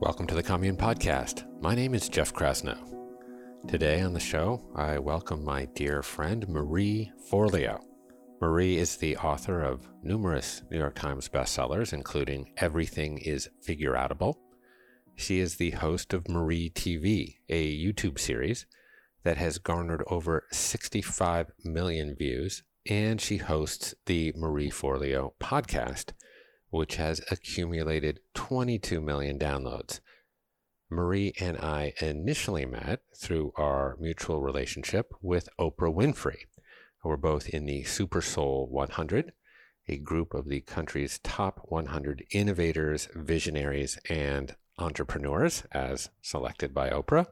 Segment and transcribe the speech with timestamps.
[0.00, 1.44] Welcome to the Commune Podcast.
[1.60, 2.78] My name is Jeff Krasno.
[3.68, 7.82] Today on the show, I welcome my dear friend Marie Forleo.
[8.40, 14.36] Marie is the author of numerous New York Times bestsellers, including Everything is Figureoutable.
[15.16, 18.64] She is the host of Marie TV, a YouTube series
[19.22, 26.12] that has garnered over 65 million views, and she hosts the Marie Forleo podcast,
[26.70, 30.00] which has accumulated 22 million downloads.
[30.88, 36.46] Marie and I initially met through our mutual relationship with Oprah Winfrey.
[37.04, 39.32] We're both in the Super Soul 100,
[39.88, 47.26] a group of the country's top 100 innovators, visionaries, and entrepreneurs, as selected by Oprah.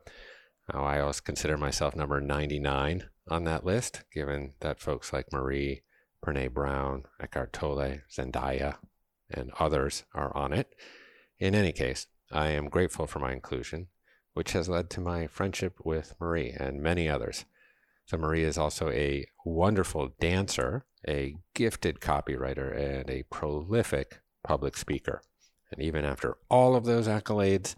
[0.73, 5.83] Now, I always consider myself number 99 on that list, given that folks like Marie,
[6.25, 8.77] Brene Brown, Eckhart Tolle, Zendaya,
[9.31, 10.75] and others are on it.
[11.39, 13.89] In any case, I am grateful for my inclusion,
[14.35, 17.45] which has led to my friendship with Marie and many others.
[18.07, 25.23] So, Marie is also a wonderful dancer, a gifted copywriter, and a prolific public speaker.
[25.71, 27.75] And even after all of those accolades,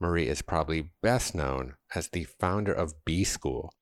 [0.00, 3.72] Marie is probably best known as the founder of B School,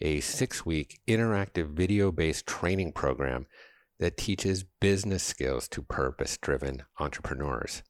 [0.00, 3.46] a six week interactive video based training program
[3.98, 7.82] that teaches business skills to purpose driven entrepreneurs.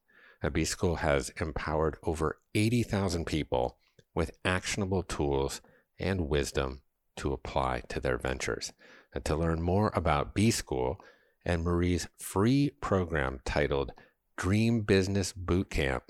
[0.42, 3.78] A B School has empowered over 80,000 people
[4.14, 5.60] with actionable tools
[5.98, 6.82] and wisdom
[7.16, 8.72] to apply to their ventures.
[9.14, 10.98] And to learn more about B School
[11.44, 13.92] and Marie's free program titled
[14.36, 16.02] Dream Business Bootcamp,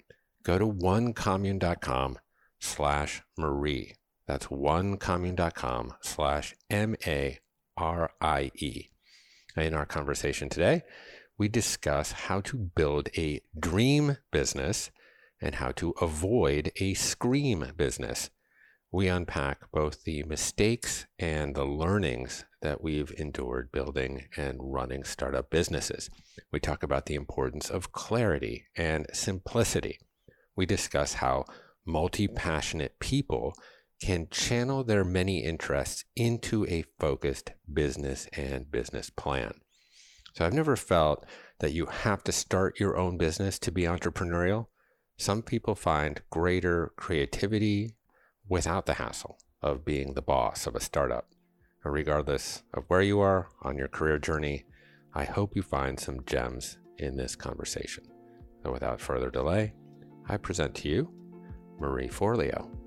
[0.42, 2.18] go to onecommune.com
[2.60, 3.94] slash Marie.
[4.26, 7.38] That's onecommune.com slash M A
[7.76, 8.88] R I E.
[9.58, 10.84] In our conversation today,
[11.36, 14.92] we discuss how to build a dream business
[15.40, 18.30] and how to avoid a scream business.
[18.92, 25.50] We unpack both the mistakes and the learnings that we've endured building and running startup
[25.50, 26.08] businesses.
[26.52, 29.98] We talk about the importance of clarity and simplicity.
[30.54, 31.46] We discuss how
[31.84, 33.54] multi passionate people
[34.00, 39.52] can channel their many interests into a focused business and business plan.
[40.34, 41.26] So I've never felt
[41.60, 44.66] that you have to start your own business to be entrepreneurial.
[45.16, 47.96] Some people find greater creativity
[48.48, 51.28] without the hassle of being the boss of a startup.
[51.84, 54.64] And regardless of where you are on your career journey,
[55.14, 58.04] I hope you find some gems in this conversation.
[58.62, 59.74] So without further delay,
[60.28, 61.10] I present to you
[61.80, 62.77] Marie Forleo.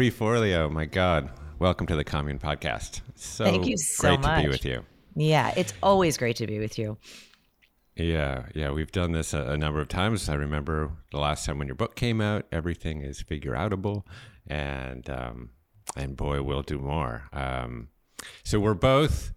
[0.00, 3.02] Marie Forleo, my God, welcome to the Commune Podcast.
[3.16, 4.36] So Thank you so great much.
[4.36, 4.84] to be with you.
[5.14, 6.96] Yeah, it's always great to be with you.
[7.96, 10.28] Yeah, yeah, we've done this a, a, number of times.
[10.30, 14.04] I remember the last time when your book came out, everything is figure figureoutable,
[14.46, 15.50] and um,
[15.96, 17.28] and boy, we'll do more.
[17.32, 17.88] Um,
[18.44, 19.32] so we're both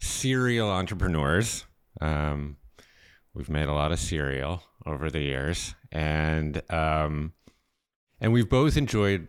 [0.00, 1.64] serial entrepreneurs.
[2.00, 2.56] Um,
[3.34, 7.32] we've made a lot of cereal over the years, and um,
[8.20, 9.28] and we've both enjoyed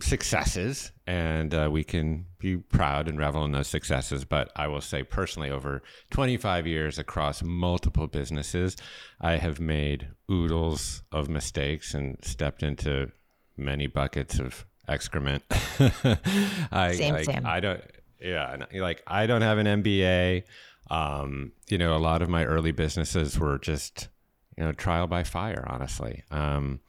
[0.00, 4.24] successes and uh, we can be proud and revel in those successes.
[4.24, 8.76] But I will say personally, over 25 years across multiple businesses,
[9.20, 13.12] I have made oodles of mistakes and stepped into
[13.56, 15.42] many buckets of excrement.
[15.50, 17.46] I, same, I, same.
[17.46, 17.80] I don't,
[18.20, 20.44] yeah, like I don't have an MBA.
[20.90, 24.08] Um, you know, a lot of my early businesses were just,
[24.56, 26.22] you know, trial by fire, honestly.
[26.30, 26.80] Um,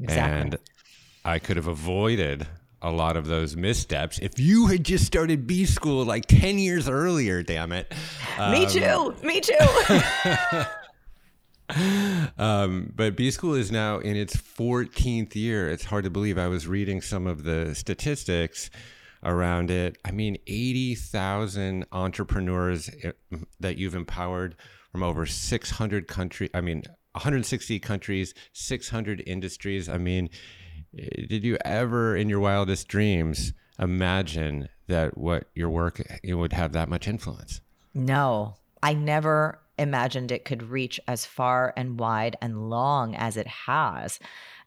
[0.00, 0.40] exactly.
[0.40, 0.58] And
[1.24, 2.46] I could have avoided
[2.82, 6.88] a lot of those missteps if you had just started B school like 10 years
[6.88, 7.92] earlier, damn it.
[8.38, 9.14] Um, me too.
[9.22, 9.54] Me too.
[12.38, 15.70] um, but B school is now in its 14th year.
[15.70, 16.38] It's hard to believe.
[16.38, 18.70] I was reading some of the statistics
[19.22, 19.98] around it.
[20.04, 23.12] I mean, 80,000 entrepreneurs eh,
[23.60, 24.56] that you've empowered
[24.92, 26.50] from over 600 countries.
[26.54, 26.82] I mean,
[27.12, 29.88] 160 countries, 600 industries.
[29.88, 30.30] I mean,
[30.94, 36.88] did you ever in your wildest dreams imagine that what your work would have that
[36.88, 37.60] much influence?
[37.94, 43.46] No, I never imagined it could reach as far and wide and long as it
[43.46, 44.18] has.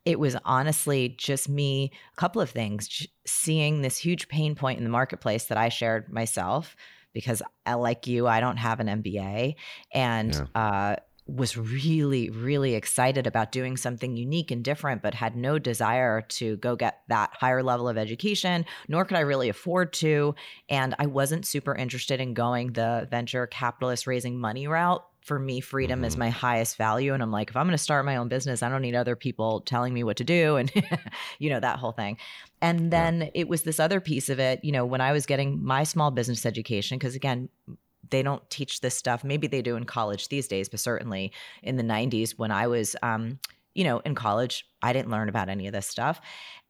[0.05, 4.83] It was honestly just me, a couple of things, seeing this huge pain point in
[4.83, 6.75] the marketplace that I shared myself
[7.13, 9.55] because I, like you, I don't have an MBA.
[9.93, 10.61] And yeah.
[10.61, 10.95] uh,
[11.25, 16.57] was really, really excited about doing something unique and different, but had no desire to
[16.57, 20.35] go get that higher level of education, nor could I really afford to.
[20.67, 25.05] And I wasn't super interested in going the venture capitalist raising money route.
[25.21, 26.05] For me, freedom mm-hmm.
[26.05, 27.13] is my highest value.
[27.13, 29.15] And I'm like, if I'm going to start my own business, I don't need other
[29.15, 30.69] people telling me what to do and,
[31.39, 32.17] you know, that whole thing.
[32.61, 33.29] And then yeah.
[33.33, 36.11] it was this other piece of it, you know, when I was getting my small
[36.11, 37.47] business education, because again,
[38.09, 39.23] they don't teach this stuff.
[39.23, 42.95] Maybe they do in college these days, but certainly in the 90s when I was
[43.01, 43.39] um,
[43.75, 46.21] you know, in college, I didn't learn about any of this stuff.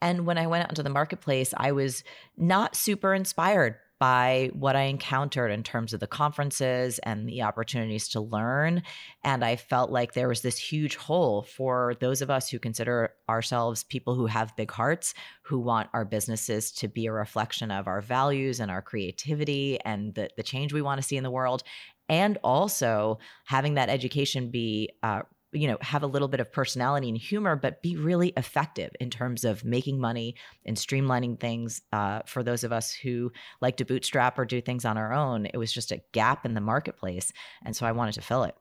[0.02, 2.04] And when I went out into the marketplace, I was
[2.38, 8.10] not super inspired by what I encountered in terms of the conferences and the opportunities
[8.10, 8.84] to learn.
[9.24, 13.14] And I felt like there was this huge hole for those of us who consider
[13.30, 15.14] ourselves people who have big hearts,
[15.44, 20.14] who want our businesses to be a reflection of our values and our creativity and
[20.16, 21.64] the, the change we want to see in the world.
[22.10, 25.22] And also having that education be uh,
[25.54, 29.10] you know have a little bit of personality and humor but be really effective in
[29.10, 30.36] terms of making money
[30.66, 34.86] and streamlining things uh, for those of us who like to bootstrap or do things
[34.86, 37.32] on our own it was just a gap in the marketplace
[37.66, 38.56] and so i wanted to fill it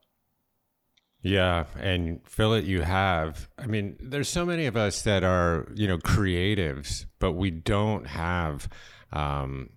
[1.25, 3.49] yeah, and fill it you have.
[3.57, 8.09] I mean, there's so many of us that are, you know, creatives, but we don't
[8.09, 8.69] have
[9.13, 9.71] um,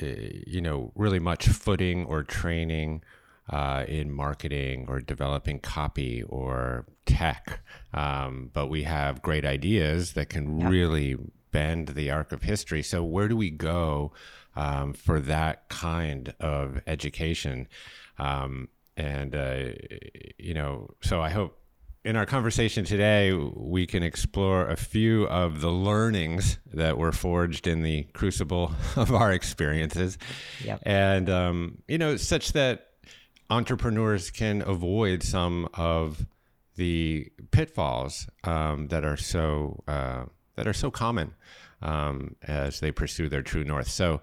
[0.00, 3.02] eh, you know, really much footing or training
[3.50, 7.60] uh, in marketing or developing copy or tech.
[7.92, 10.68] Um, but we have great ideas that can yeah.
[10.68, 11.16] really
[11.50, 12.82] bend the arc of history.
[12.82, 14.12] So, where do we go
[14.54, 17.68] um, for that kind of education?
[18.18, 19.70] Um, and, uh,
[20.38, 21.58] you know, so I hope
[22.04, 27.66] in our conversation today, we can explore a few of the learnings that were forged
[27.66, 30.18] in the crucible of our experiences.
[30.64, 30.82] Yep.
[30.84, 32.87] And, um, you know, such that
[33.50, 36.26] entrepreneurs can avoid some of
[36.76, 40.24] the pitfalls um, that are so uh,
[40.56, 41.34] that are so common
[41.82, 43.88] um, as they pursue their true north.
[43.88, 44.20] So,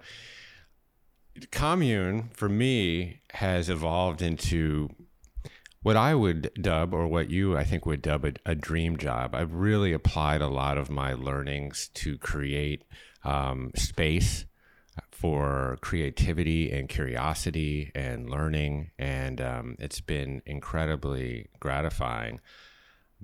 [1.50, 4.88] commune for me has evolved into
[5.82, 9.34] what I would dub, or what you I think would dub a, a dream job.
[9.34, 12.84] I've really applied a lot of my learnings to create
[13.22, 14.46] um, space
[15.16, 18.90] for creativity and curiosity and learning.
[18.98, 22.40] And um, it's been incredibly gratifying.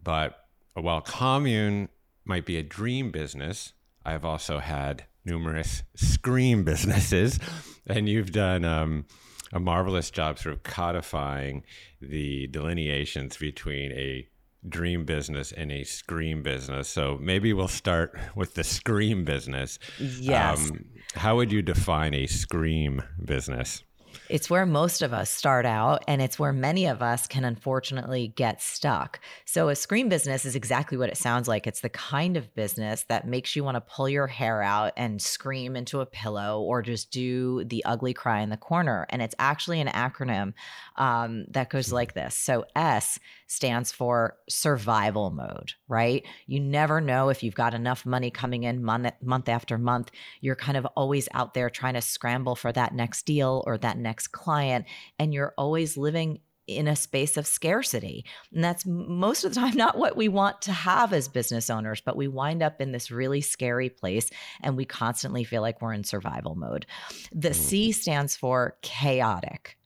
[0.03, 1.91] But while commune
[2.25, 3.75] might be a dream business,
[4.07, 7.39] I've also had numerous scream businesses.
[7.87, 9.05] And you've done um,
[9.53, 11.63] a marvelous job sort of codifying
[12.01, 14.27] the delineations between a
[14.69, 16.89] dream business and a scream business.
[16.89, 19.79] So maybe we'll start with the scream business.
[19.99, 20.71] Yes.
[20.71, 23.83] Um, how would you define a scream business?
[24.33, 28.33] It's where most of us start out, and it's where many of us can unfortunately
[28.35, 29.21] get stuck.
[29.45, 31.67] So, a scream business is exactly what it sounds like.
[31.67, 35.21] It's the kind of business that makes you want to pull your hair out and
[35.21, 39.07] scream into a pillow or just do the ugly cry in the corner.
[39.11, 40.55] And it's actually an acronym
[40.97, 41.97] um, that goes hmm.
[41.97, 42.35] like this.
[42.35, 43.19] So, S
[43.53, 46.25] stands for survival mode, right?
[46.47, 50.11] You never know if you've got enough money coming in month, month after month.
[50.41, 53.99] You're kind of always out there trying to scramble for that next deal or that
[53.99, 54.87] next client.
[55.19, 58.25] And you're always living in a space of scarcity.
[58.53, 62.01] And that's most of the time not what we want to have as business owners,
[62.01, 64.31] but we wind up in this really scary place
[64.61, 66.87] and we constantly feel like we're in survival mode.
[67.33, 68.01] The C mm-hmm.
[68.01, 69.77] stands for chaotic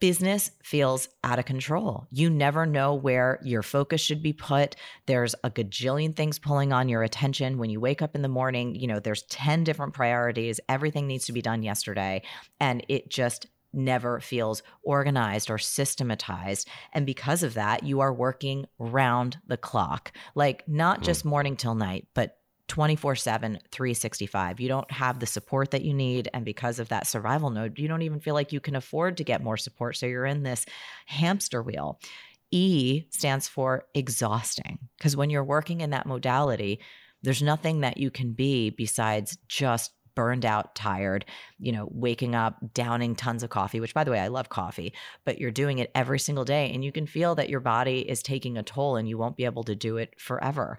[0.00, 2.06] business feels out of control.
[2.10, 4.74] You never know where your focus should be put.
[5.06, 7.58] There's a gajillion things pulling on your attention.
[7.58, 10.58] When you wake up in the morning, you know, there's 10 different priorities.
[10.68, 12.22] Everything needs to be done yesterday.
[12.58, 16.68] And it just never feels organized or systematized.
[16.92, 21.04] And because of that, you are working round the clock, like not hmm.
[21.04, 22.36] just morning till night, but
[22.68, 24.60] 24 7, 365.
[24.60, 26.28] You don't have the support that you need.
[26.32, 29.24] And because of that survival mode, you don't even feel like you can afford to
[29.24, 29.96] get more support.
[29.96, 30.66] So you're in this
[31.06, 31.98] hamster wheel.
[32.52, 34.78] E stands for exhausting.
[34.98, 36.80] Because when you're working in that modality,
[37.22, 41.24] there's nothing that you can be besides just burned out, tired,
[41.58, 44.92] you know, waking up, downing tons of coffee, which by the way, I love coffee,
[45.24, 48.22] but you're doing it every single day and you can feel that your body is
[48.22, 50.76] taking a toll and you won't be able to do it forever.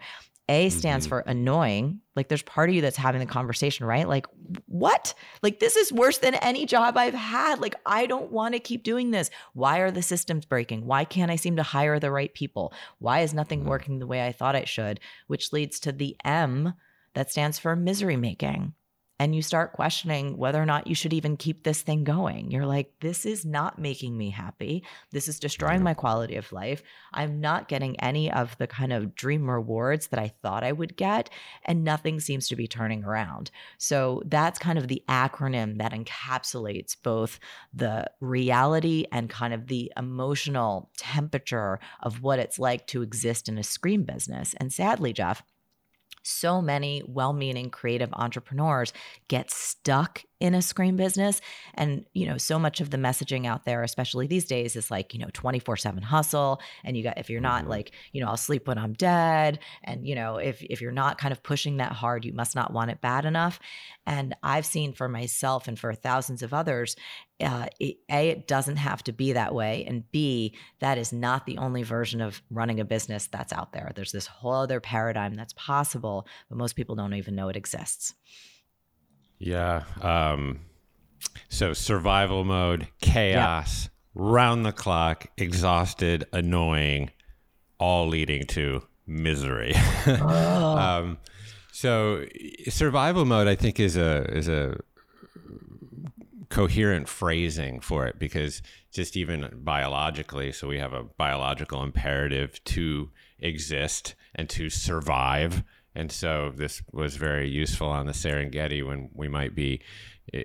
[0.48, 1.10] A stands mm-hmm.
[1.10, 2.02] for annoying.
[2.16, 4.08] Like there's part of you that's having the conversation, right?
[4.08, 4.28] Like,
[4.68, 5.16] what?
[5.42, 7.60] Like, this is worse than any job I've had.
[7.60, 9.32] Like, I don't want to keep doing this.
[9.54, 10.86] Why are the systems breaking?
[10.86, 12.74] Why can't I seem to hire the right people?
[13.00, 13.70] Why is nothing mm-hmm.
[13.70, 15.00] working the way I thought it should?
[15.26, 16.76] Which leads to the M
[17.16, 18.74] that stands for misery making.
[19.22, 22.50] And you start questioning whether or not you should even keep this thing going.
[22.50, 24.84] You're like, this is not making me happy.
[25.12, 26.82] This is destroying my quality of life.
[27.14, 30.98] I'm not getting any of the kind of dream rewards that I thought I would
[30.98, 31.30] get,
[31.66, 33.52] and nothing seems to be turning around.
[33.78, 37.40] So that's kind of the acronym that encapsulates both
[37.76, 43.60] the reality and kind of the emotional temperature of what it's like to exist in
[43.60, 44.56] a scream business.
[44.58, 45.44] And sadly, Jeff,
[46.24, 48.94] so many well meaning creative entrepreneurs
[49.28, 51.40] get stuck in a scream business.
[51.76, 55.14] And you know so much of the messaging out there especially these days is like
[55.14, 56.60] you know 24/7 hustle.
[56.84, 57.70] And you got if you're not mm-hmm.
[57.70, 59.60] like you know I'll sleep when I'm dead.
[59.84, 62.74] And you know if if you're not kind of pushing that hard you must not
[62.74, 63.60] want it bad enough.
[64.06, 66.96] And I've seen for myself and for thousands of others
[67.40, 69.86] uh, it, a it doesn't have to be that way.
[69.88, 73.92] And b that is not the only version of running a business that's out there.
[73.96, 78.16] There's this whole other paradigm that's possible but most people don't even know it exists
[79.42, 79.84] yeah.
[80.02, 80.60] Um,
[81.50, 87.10] so survival mode, chaos, round the clock, exhausted, annoying,
[87.80, 89.74] all leading to misery.
[90.08, 90.78] oh.
[90.78, 91.18] um,
[91.72, 92.26] so
[92.70, 94.78] survival mode, I think, is a is a
[96.50, 98.62] coherent phrasing for it because
[98.94, 105.64] just even biologically, so we have a biological imperative to exist and to survive
[105.96, 109.82] and so this was very useful on the Serengeti when we might be,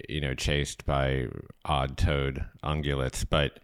[0.09, 1.27] you know, chased by
[1.65, 3.25] odd-toed ungulates.
[3.29, 3.61] But,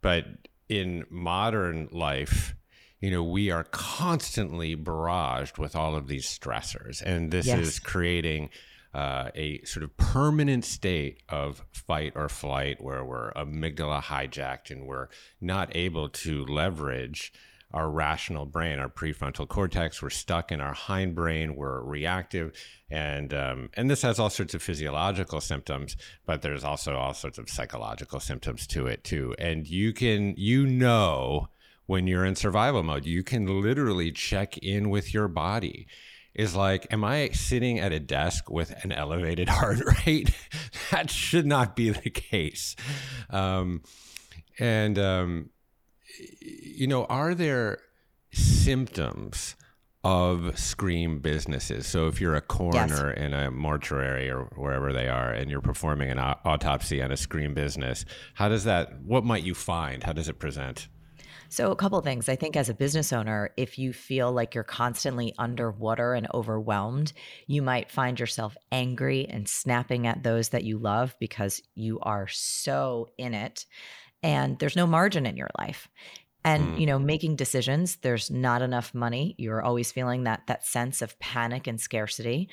[0.00, 0.26] but
[0.68, 2.54] in modern life,
[3.00, 7.58] you know, we are constantly barraged with all of these stressors, and this yes.
[7.58, 8.50] is creating
[8.94, 14.86] uh, a sort of permanent state of fight or flight where we're amygdala hijacked and
[14.86, 15.08] we're
[15.40, 17.32] not able to leverage
[17.74, 20.00] our rational brain, our prefrontal cortex.
[20.00, 21.56] We're stuck in our hindbrain.
[21.56, 22.52] We're reactive,
[22.88, 27.36] and um, and this has all sorts of physiological symptoms, but there's also all sorts
[27.36, 29.34] of psychological symptoms to it too.
[29.38, 31.48] And you can you know
[31.86, 35.88] when you're in survival mode, you can literally check in with your body.
[36.32, 40.30] Is like, am I sitting at a desk with an elevated heart rate?
[40.90, 42.76] that should not be the case.
[43.30, 43.82] Um,
[44.58, 45.50] and um,
[46.18, 47.78] you know, are there
[48.32, 49.56] symptoms
[50.02, 51.86] of scream businesses?
[51.86, 53.24] So if you're a coroner yes.
[53.24, 57.54] in a mortuary or wherever they are, and you're performing an autopsy on a scream
[57.54, 58.04] business,
[58.34, 59.02] how does that?
[59.02, 60.02] What might you find?
[60.02, 60.88] How does it present?
[61.50, 62.28] So, a couple things.
[62.28, 67.12] I think as a business owner, if you feel like you're constantly underwater and overwhelmed,
[67.46, 72.26] you might find yourself angry and snapping at those that you love because you are
[72.26, 73.66] so in it
[74.24, 75.88] and there's no margin in your life.
[76.44, 76.80] And mm.
[76.80, 79.36] you know making decisions there's not enough money.
[79.38, 82.48] You're always feeling that that sense of panic and scarcity.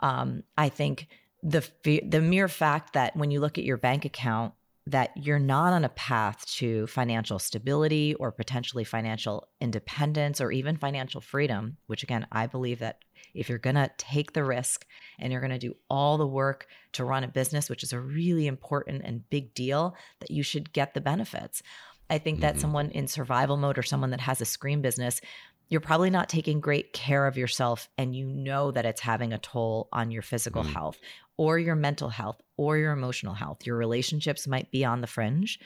[0.00, 1.08] Um, i think
[1.44, 4.54] the the mere fact that when you look at your bank account
[4.86, 10.76] that you're not on a path to financial stability or potentially financial independence or even
[10.76, 12.98] financial freedom which again i believe that
[13.34, 14.86] if you're going to take the risk
[15.18, 18.00] and you're going to do all the work to run a business, which is a
[18.00, 21.62] really important and big deal, that you should get the benefits.
[22.08, 22.60] I think that mm-hmm.
[22.60, 25.20] someone in survival mode or someone that has a scream business,
[25.68, 29.38] you're probably not taking great care of yourself and you know that it's having a
[29.38, 30.72] toll on your physical mm-hmm.
[30.72, 31.00] health
[31.36, 33.66] or your mental health or your emotional health.
[33.66, 35.58] Your relationships might be on the fringe.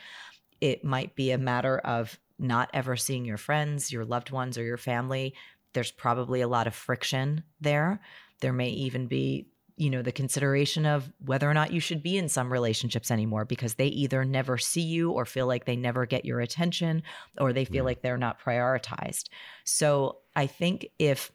[0.60, 4.62] It might be a matter of not ever seeing your friends, your loved ones, or
[4.62, 5.34] your family
[5.78, 8.00] there's probably a lot of friction there.
[8.40, 12.18] There may even be, you know, the consideration of whether or not you should be
[12.18, 16.04] in some relationships anymore because they either never see you or feel like they never
[16.04, 17.04] get your attention
[17.38, 19.28] or they feel like they're not prioritized.
[19.62, 21.30] So I think if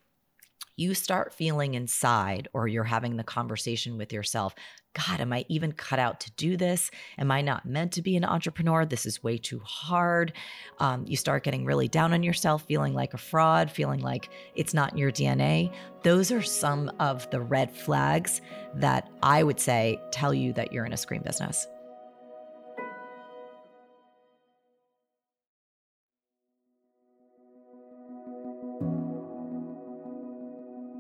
[0.76, 4.56] you start feeling inside or you're having the conversation with yourself
[4.94, 6.92] God, am I even cut out to do this?
[7.18, 8.86] Am I not meant to be an entrepreneur?
[8.86, 10.34] This is way too hard.
[10.80, 14.74] Um, you start getting really down on yourself, feeling like a fraud, feeling like it's
[14.74, 15.74] not in your DNA.
[16.04, 18.42] Those are some of the red flags
[18.76, 21.68] that I would say tell you that you're in a scream business.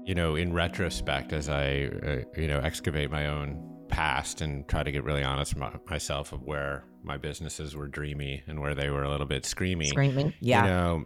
[0.06, 4.84] You know, in retrospect, as I, uh, you know, excavate my own past and try
[4.84, 8.90] to get really honest with myself of where my businesses were dreamy and where they
[8.90, 9.88] were a little bit screamy.
[9.88, 10.64] Screaming, yeah.
[10.64, 11.06] You know,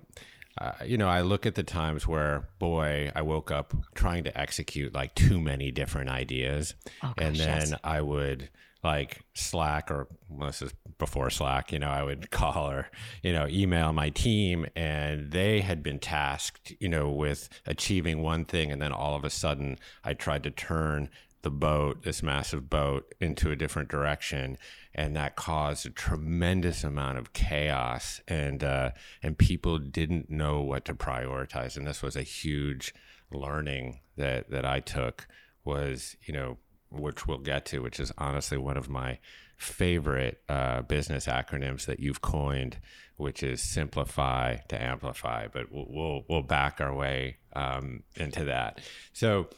[0.60, 4.36] uh, you know, I look at the times where, boy, I woke up trying to
[4.39, 6.74] execute like too many different ideas,
[7.04, 7.74] oh, gosh, and then yes.
[7.84, 8.50] I would
[8.84, 12.89] like Slack or well, this is before Slack, you know, I would call or,
[13.24, 18.46] you know, email my team and they had been tasked, you know, with achieving one
[18.46, 18.72] thing.
[18.72, 21.10] And then all of a sudden I tried to turn
[21.43, 24.57] the boat, this massive boat, into a different direction,
[24.93, 28.91] and that caused a tremendous amount of chaos, and uh,
[29.22, 32.93] and people didn't know what to prioritize, and this was a huge
[33.31, 35.27] learning that that I took
[35.63, 36.57] was you know
[36.89, 39.20] which we'll get to, which is honestly one of my
[39.58, 42.77] favorite uh, business acronyms that you've coined,
[43.17, 45.48] which is simplify to amplify.
[45.48, 48.82] But we'll we'll, we'll back our way um, into that.
[49.13, 49.50] So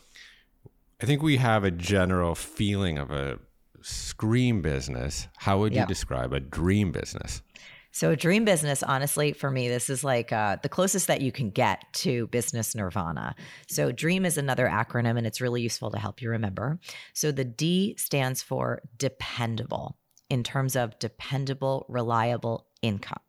[1.02, 3.40] I think we have a general feeling of a
[3.82, 5.28] scream business.
[5.38, 7.42] How would you describe a dream business?
[7.92, 11.50] So, dream business, honestly, for me, this is like uh, the closest that you can
[11.50, 13.36] get to business nirvana.
[13.68, 16.80] So, DREAM is another acronym and it's really useful to help you remember.
[17.14, 19.98] So, the D stands for dependable
[20.30, 23.22] in terms of dependable, reliable income.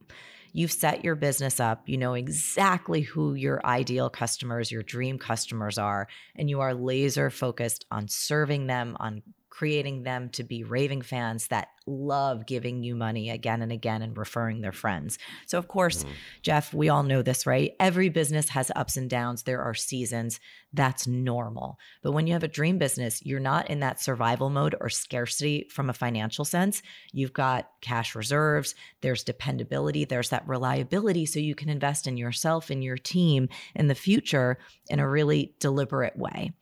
[0.52, 5.78] You've set your business up, you know exactly who your ideal customers, your dream customers
[5.78, 9.22] are, and you are laser focused on serving them, on
[9.60, 14.16] creating them to be raving fans that love giving you money again and again and
[14.16, 15.18] referring their friends.
[15.44, 16.14] So, of course, mm-hmm.
[16.40, 17.74] Jeff, we all know this, right?
[17.78, 19.42] Every business has ups and downs.
[19.42, 20.40] There are seasons.
[20.72, 21.78] That's normal.
[22.02, 25.66] But when you have a dream business, you're not in that survival mode or scarcity
[25.68, 26.80] from a financial sense.
[27.12, 31.26] You've got cash reserves, there's dependability, there's that reliability.
[31.26, 34.56] So you can invest in yourself and your team in the future
[34.88, 36.54] in a really deliberate way.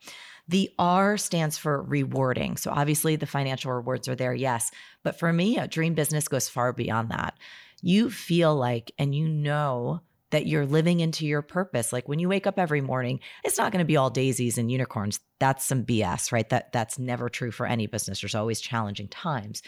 [0.49, 2.57] The R stands for rewarding.
[2.57, 4.71] So obviously the financial rewards are there, yes.
[5.03, 7.37] But for me, a dream business goes far beyond that.
[7.83, 10.01] You feel like and you know
[10.31, 11.93] that you're living into your purpose.
[11.93, 14.71] Like when you wake up every morning, it's not going to be all daisies and
[14.71, 15.19] unicorns.
[15.39, 16.49] That's some BS, right?
[16.49, 18.21] That that's never true for any business.
[18.21, 19.61] There's always challenging times.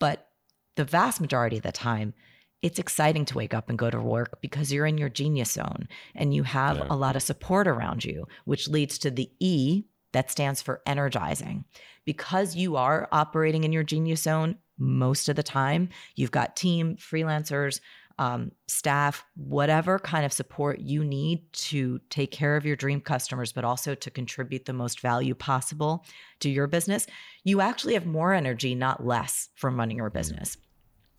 [0.00, 0.26] But
[0.74, 2.14] the vast majority of the time,
[2.62, 5.86] it's exciting to wake up and go to work because you're in your genius zone
[6.16, 6.86] and you have yeah.
[6.90, 9.84] a lot of support around you, which leads to the E
[10.16, 11.64] that stands for energizing.
[12.06, 16.96] Because you are operating in your genius zone most of the time, you've got team,
[16.96, 17.80] freelancers,
[18.18, 23.52] um, staff, whatever kind of support you need to take care of your dream customers,
[23.52, 26.02] but also to contribute the most value possible
[26.40, 27.06] to your business,
[27.44, 30.56] you actually have more energy, not less, from running your business.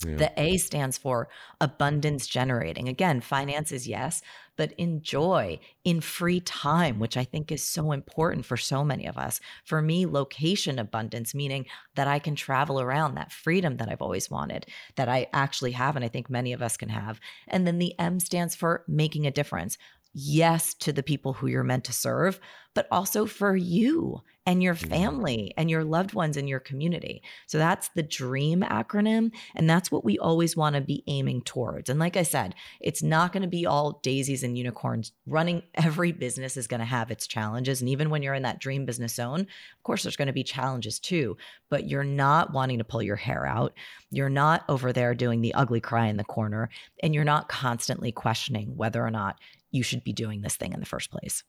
[0.05, 0.15] Yeah.
[0.17, 1.27] The A stands for
[1.60, 2.88] abundance generating.
[2.88, 4.21] Again, finances, yes,
[4.55, 9.17] but enjoy in free time, which I think is so important for so many of
[9.17, 9.39] us.
[9.65, 14.29] For me, location abundance, meaning that I can travel around, that freedom that I've always
[14.29, 17.19] wanted, that I actually have, and I think many of us can have.
[17.47, 19.77] And then the M stands for making a difference
[20.13, 22.39] yes to the people who you're meant to serve,
[22.73, 27.21] but also for you and your family and your loved ones and your community.
[27.47, 29.33] So that's the DREAM acronym.
[29.55, 31.89] And that's what we always want to be aiming towards.
[31.89, 35.12] And like I said, it's not going to be all daisies and unicorns.
[35.25, 37.81] Running every business is going to have its challenges.
[37.81, 40.45] And even when you're in that dream business zone, of course, there's going to be
[40.45, 41.36] challenges too,
[41.69, 43.73] but you're not wanting to pull your hair out.
[44.12, 46.69] You're not over there doing the ugly cry in the corner.
[47.03, 49.39] And you're not constantly questioning whether or not
[49.71, 51.43] you should be doing this thing in the first place.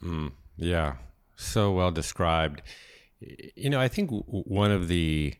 [0.00, 0.94] Mm, yeah,
[1.40, 2.62] so well described.
[3.56, 5.34] You know, I think one of the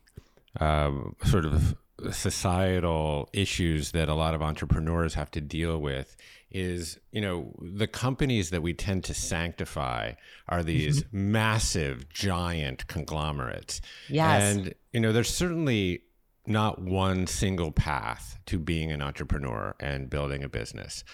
[0.58, 1.76] um, sort of
[2.10, 6.16] societal issues that a lot of entrepreneurs have to deal with
[6.50, 10.12] is you know the companies that we tend to sanctify
[10.48, 11.32] are these mm-hmm.
[11.32, 16.02] massive giant conglomerates yes and you know there's certainly
[16.46, 21.04] not one single path to being an entrepreneur and building a business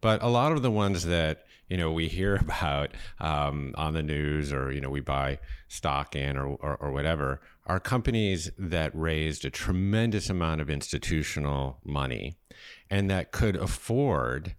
[0.00, 4.02] but a lot of the ones that you know we hear about um, on the
[4.02, 8.94] news or you know we buy stock in or, or, or whatever are companies that
[8.94, 12.36] raised a tremendous amount of institutional money
[12.88, 14.54] and that could afford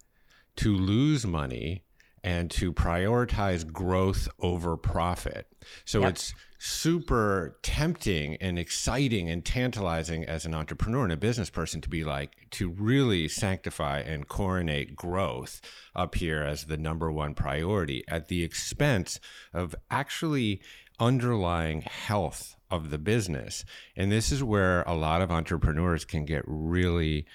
[0.57, 1.83] to lose money
[2.23, 5.47] and to prioritize growth over profit.
[5.85, 6.09] So yep.
[6.09, 11.89] it's super tempting and exciting and tantalizing as an entrepreneur and a business person to
[11.89, 15.61] be like to really sanctify and coronate growth
[15.95, 19.19] up here as the number one priority at the expense
[19.53, 20.61] of actually
[20.99, 23.63] underlying health of the business.
[23.95, 27.25] And this is where a lot of entrepreneurs can get really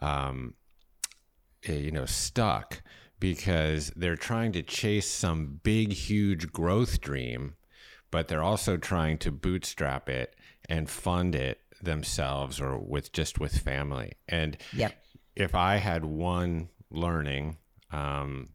[0.00, 0.54] um,
[1.64, 2.82] eh, you know stuck
[3.20, 7.54] because they're trying to chase some big huge growth dream
[8.12, 10.36] but they're also trying to bootstrap it
[10.68, 14.12] and fund it themselves or with just with family.
[14.28, 14.94] And yep.
[15.34, 17.56] if I had one learning,
[17.90, 18.50] um,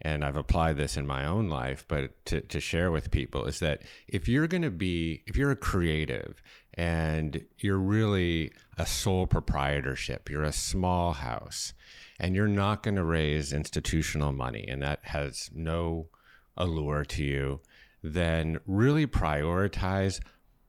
[0.00, 3.60] and I've applied this in my own life, but to, to share with people is
[3.60, 6.42] that if you're going to be, if you're a creative
[6.74, 11.72] and you're really a sole proprietorship, you're a small house,
[12.18, 16.08] and you're not going to raise institutional money, and that has no
[16.56, 17.60] allure to you,
[18.04, 20.20] then really prioritize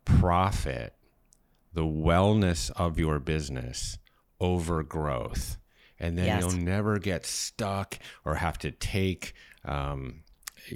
[0.06, 0.96] profit,
[1.74, 3.98] the wellness of your business
[4.40, 5.58] over growth.
[6.00, 6.42] And then yes.
[6.42, 9.34] you'll never get stuck or have to take,
[9.66, 10.24] um,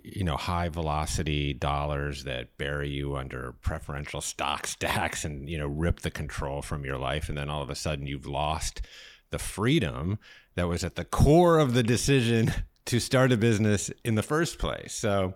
[0.03, 5.67] you know, high velocity dollars that bury you under preferential stock stacks and, you know,
[5.67, 7.29] rip the control from your life.
[7.29, 8.81] And then all of a sudden you've lost
[9.29, 10.19] the freedom
[10.55, 12.53] that was at the core of the decision
[12.85, 14.93] to start a business in the first place.
[14.93, 15.35] So,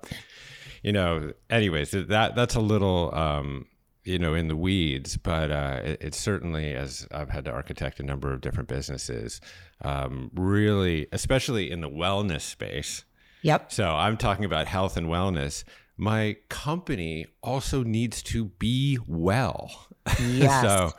[0.83, 3.65] you know, anyways, that that's a little um,
[4.03, 7.99] you know in the weeds, but uh, it, it's certainly as I've had to architect
[7.99, 9.41] a number of different businesses,
[9.81, 13.05] um, really, especially in the wellness space.
[13.43, 13.71] Yep.
[13.71, 15.63] So I'm talking about health and wellness.
[15.97, 19.87] My company also needs to be well.
[20.19, 20.61] Yes.
[20.61, 20.91] so,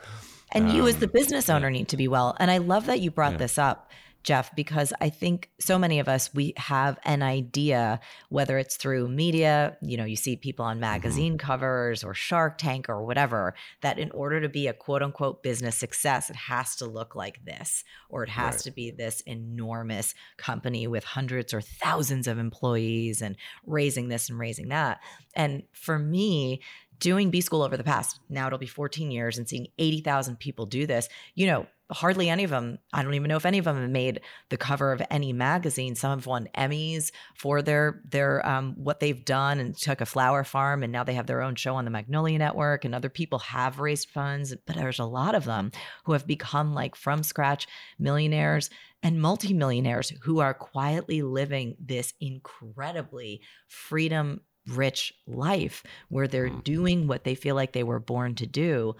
[0.51, 1.77] and um, you as the um, business owner yeah.
[1.77, 2.35] need to be well.
[2.39, 3.37] And I love that you brought yeah.
[3.37, 3.91] this up
[4.25, 9.07] Jeff, because I think so many of us, we have an idea, whether it's through
[9.07, 10.81] media, you know, you see people on mm-hmm.
[10.81, 11.47] magazine mm-hmm.
[11.47, 15.77] covers or Shark Tank or whatever, that in order to be a quote unquote business
[15.77, 18.61] success, it has to look like this, or it has right.
[18.61, 23.35] to be this enormous company with hundreds or thousands of employees and
[23.67, 25.01] raising this and raising that.
[25.35, 26.61] And for me,
[26.99, 30.65] doing B school over the past, now it'll be 14 years and seeing 80,000 people
[30.65, 33.65] do this, you know, hardly any of them i don't even know if any of
[33.65, 38.45] them have made the cover of any magazine some have won emmys for their their
[38.47, 41.53] um, what they've done and took a flower farm and now they have their own
[41.55, 45.35] show on the magnolia network and other people have raised funds but there's a lot
[45.35, 45.71] of them
[46.05, 47.67] who have become like from scratch
[47.99, 48.69] millionaires
[49.03, 56.63] and multimillionaires who are quietly living this incredibly freedom rich life where they're mm.
[56.63, 58.95] doing what they feel like they were born to do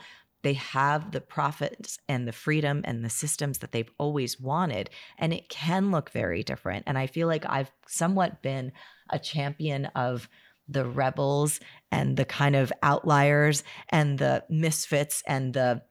[0.45, 4.91] they have the profits and the freedom and the systems that they've always wanted.
[5.17, 6.83] And it can look very different.
[6.85, 8.71] And I feel like I've somewhat been
[9.09, 10.29] a champion of
[10.67, 11.59] the rebels
[11.91, 15.81] and the kind of outliers and the misfits and the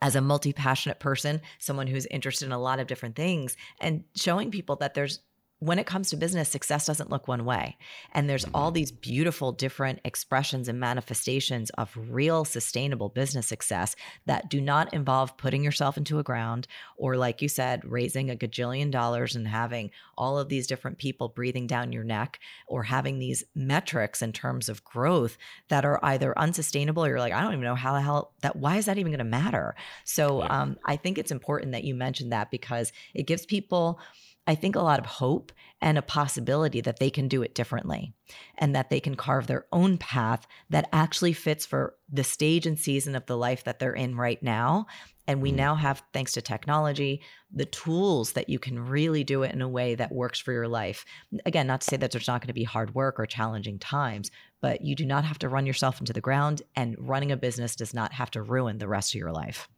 [0.00, 4.04] as a multi passionate person, someone who's interested in a lot of different things, and
[4.16, 5.20] showing people that there's
[5.62, 7.76] when it comes to business, success doesn't look one way.
[8.10, 8.74] And there's all mm-hmm.
[8.74, 13.94] these beautiful different expressions and manifestations of real sustainable business success
[14.26, 18.34] that do not involve putting yourself into a ground or, like you said, raising a
[18.34, 23.20] gajillion dollars and having all of these different people breathing down your neck or having
[23.20, 27.52] these metrics in terms of growth that are either unsustainable or you're like, I don't
[27.52, 29.76] even know how the hell that, why is that even going to matter?
[30.02, 34.00] So um, I think it's important that you mentioned that because it gives people
[34.46, 38.12] I think, a lot of hope and a possibility that they can do it differently
[38.56, 42.78] and that they can carve their own path that actually fits for the stage and
[42.78, 44.86] season of the life that they're in right now.
[45.28, 45.56] And we mm.
[45.56, 49.68] now have, thanks to technology, the tools that you can really do it in a
[49.68, 51.04] way that works for your life.
[51.46, 54.32] Again, not to say that there's not going to be hard work or challenging times,
[54.60, 57.76] but you do not have to run yourself into the ground, and running a business
[57.76, 59.68] does not have to ruin the rest of your life.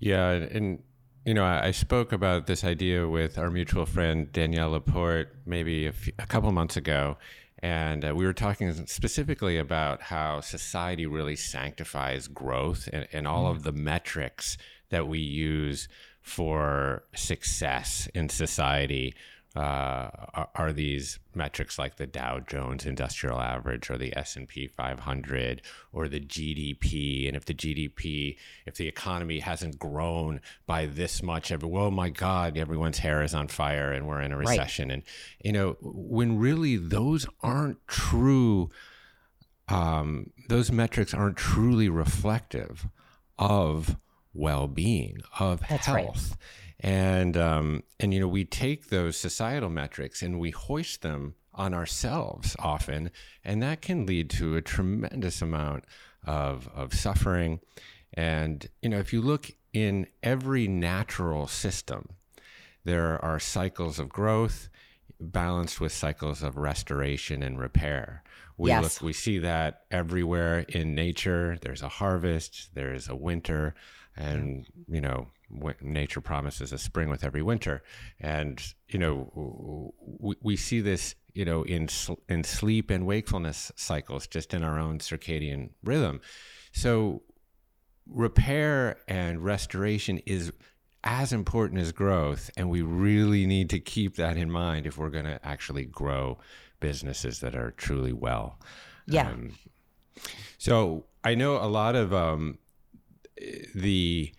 [0.00, 0.30] Yeah.
[0.30, 0.82] And
[1.24, 5.92] you know, I, spoke about this idea with our mutual friend Danielle Laporte maybe a,
[5.92, 7.16] few, a couple months ago,
[7.60, 13.44] and uh, we were talking specifically about how society really sanctifies growth and, and all
[13.44, 13.52] mm.
[13.52, 14.58] of the metrics
[14.90, 15.88] that we use
[16.20, 19.14] for success in society
[19.54, 24.48] uh, are, are, these metrics like the Dow Jones Industrial Average or the S and
[24.48, 25.60] P 500
[25.92, 27.28] or the GDP.
[27.28, 32.08] And if the GDP, if the economy hasn't grown by this much, every oh my
[32.08, 34.88] God, everyone's hair is on fire and we're in a recession.
[34.88, 34.94] Right.
[34.94, 35.02] And
[35.44, 38.70] you know, when really those aren't true,
[39.68, 42.86] um, those metrics aren't truly reflective
[43.38, 43.96] of
[44.34, 46.30] well-being of That's health.
[46.30, 46.38] Right
[46.82, 51.72] and um, and you know we take those societal metrics and we hoist them on
[51.72, 53.10] ourselves often,
[53.44, 55.84] and that can lead to a tremendous amount
[56.26, 57.60] of of suffering.
[58.12, 62.10] And you know if you look in every natural system,
[62.84, 64.68] there are cycles of growth
[65.20, 68.24] balanced with cycles of restoration and repair.
[68.58, 68.82] We yes.
[68.82, 71.58] look, we see that everywhere in nature.
[71.60, 73.74] There's a harvest, there's a winter,
[74.16, 75.28] and you know
[75.80, 77.82] nature promises a spring with every winter.
[78.20, 81.88] And you know we, we see this you know in
[82.28, 86.20] in sleep and wakefulness cycles just in our own circadian rhythm.
[86.72, 87.22] So
[88.06, 90.52] repair and restoration is
[91.04, 95.10] as important as growth and we really need to keep that in mind if we're
[95.10, 96.38] going to actually grow
[96.80, 98.58] businesses that are truly well.
[99.06, 99.28] Yeah.
[99.28, 99.52] Um,
[100.58, 102.58] so i know a lot of um,
[103.74, 104.32] the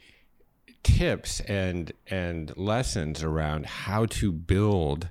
[0.83, 5.09] tips and and lessons around how to build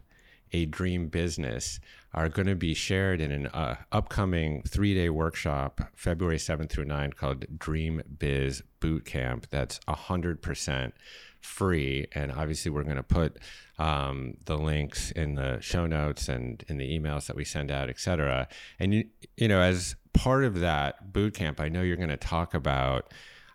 [0.53, 1.81] a dream business
[2.15, 6.85] are going to be shared in an uh, upcoming three day workshop, February 7th through
[6.85, 9.45] 9, called Dream Biz Bootcamp.
[9.51, 10.93] That's 100%
[11.41, 12.07] free.
[12.15, 13.39] And obviously, we're going to put
[13.79, 17.89] um, the links in the show notes and in the emails that we send out,
[17.89, 18.47] et cetera.
[18.79, 19.05] And, you,
[19.39, 23.11] you know, as part of that bootcamp, I know you're going to talk about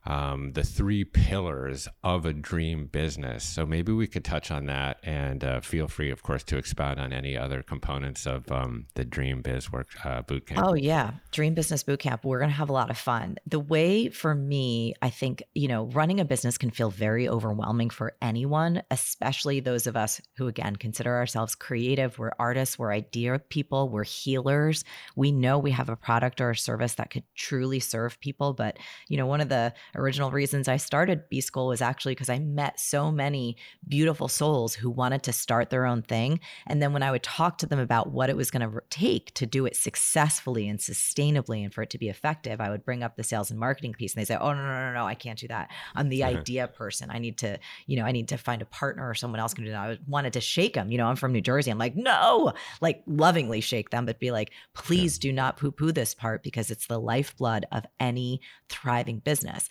[0.08, 3.44] um, the three pillars of a dream business.
[3.44, 6.98] So maybe we could touch on that and uh, feel free, of course, to expound
[7.00, 10.64] on any other components of um, the Dream Biz Work uh, Bootcamp.
[10.66, 11.12] Oh, yeah.
[11.32, 12.24] Dream Business Bootcamp.
[12.24, 13.36] We're going to have a lot of fun.
[13.46, 17.90] The way for me, I think, you know, running a business can feel very overwhelming
[17.90, 22.18] for anyone, especially those of us who, again, consider ourselves creative.
[22.18, 24.86] We're artists, we're idea people, we're healers.
[25.18, 28.54] We know we have a product or a service that could truly serve people.
[28.54, 28.78] But,
[29.10, 32.40] you know, one of the original reasons I started B School was actually because I
[32.40, 33.58] met so many
[33.88, 36.40] beautiful souls who wanted to start their own thing.
[36.68, 39.34] And then when I would talk to them about what it was going to take
[39.36, 43.04] to do it successfully and sustainably and for it to be effective, I would bring
[43.04, 45.16] up the sales and marketing piece and they say, Oh, no, no, no, no, I
[45.16, 45.72] can't do that.
[45.96, 46.40] I'm the uh-huh.
[46.40, 47.10] idea person.
[47.12, 49.66] I need to, you know, I need to find a partner or someone else can
[49.66, 49.80] do that.
[49.80, 50.92] I wanted to shake them.
[50.92, 51.72] You know, I'm from New Jersey.
[51.72, 55.30] I'm like, no, like lovingly shake them, but be like, please yeah.
[55.30, 59.70] do not poo poo this part because it's the lifeblood of any thriving business.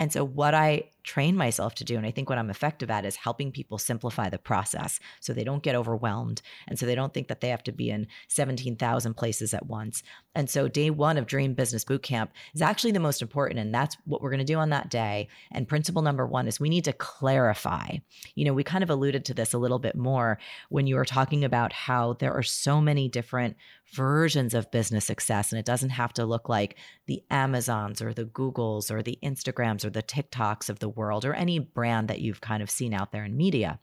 [0.00, 3.04] And so, what I train myself to do, and I think what I'm effective at,
[3.04, 6.40] is helping people simplify the process so they don't get overwhelmed.
[6.68, 10.02] And so they don't think that they have to be in 17,000 places at once.
[10.34, 13.60] And so, day one of Dream Business Bootcamp is actually the most important.
[13.60, 15.28] And that's what we're going to do on that day.
[15.52, 17.98] And principle number one is we need to clarify.
[18.34, 20.38] You know, we kind of alluded to this a little bit more
[20.70, 23.56] when you were talking about how there are so many different
[23.92, 25.52] versions of business success.
[25.52, 29.84] And it doesn't have to look like the Amazons or the Googles or the Instagrams
[29.84, 33.12] or the TikToks of the world or any brand that you've kind of seen out
[33.12, 33.78] there in media.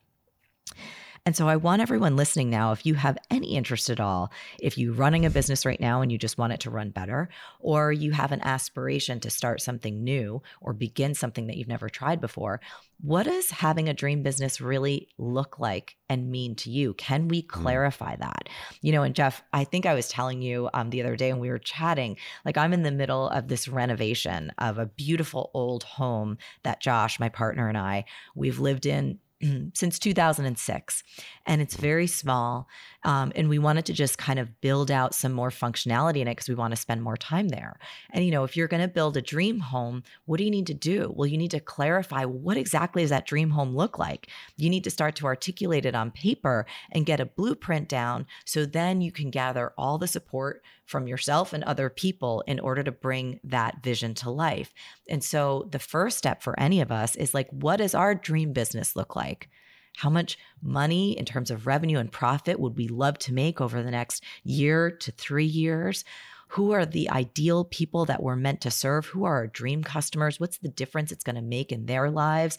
[1.28, 4.78] And so I want everyone listening now, if you have any interest at all, if
[4.78, 7.28] you're running a business right now and you just want it to run better,
[7.60, 11.90] or you have an aspiration to start something new or begin something that you've never
[11.90, 12.62] tried before,
[13.02, 16.94] what does having a dream business really look like and mean to you?
[16.94, 17.48] Can we hmm.
[17.48, 18.20] clarify mm.
[18.20, 18.48] that?
[18.82, 21.42] You know, and Jeff, I think I was telling you um, the other day when
[21.42, 25.84] we were chatting, like I'm in the middle of this renovation of a beautiful old
[25.84, 31.04] home that Josh, my partner, and I, we've lived in Mm, since 2006
[31.46, 32.68] and it's very small
[33.08, 36.36] um, and we wanted to just kind of build out some more functionality in it
[36.36, 37.80] because we want to spend more time there
[38.12, 40.68] and you know if you're going to build a dream home what do you need
[40.68, 44.28] to do well you need to clarify what exactly does that dream home look like
[44.58, 48.66] you need to start to articulate it on paper and get a blueprint down so
[48.66, 52.92] then you can gather all the support from yourself and other people in order to
[52.92, 54.74] bring that vision to life.
[55.10, 58.54] And so the first step for any of us is like, what does our dream
[58.54, 59.50] business look like?
[59.98, 63.82] How much money in terms of revenue and profit would we love to make over
[63.82, 66.04] the next year to three years?
[66.50, 69.08] Who are the ideal people that we're meant to serve?
[69.08, 70.40] Who are our dream customers?
[70.40, 72.58] What's the difference it's going to make in their lives?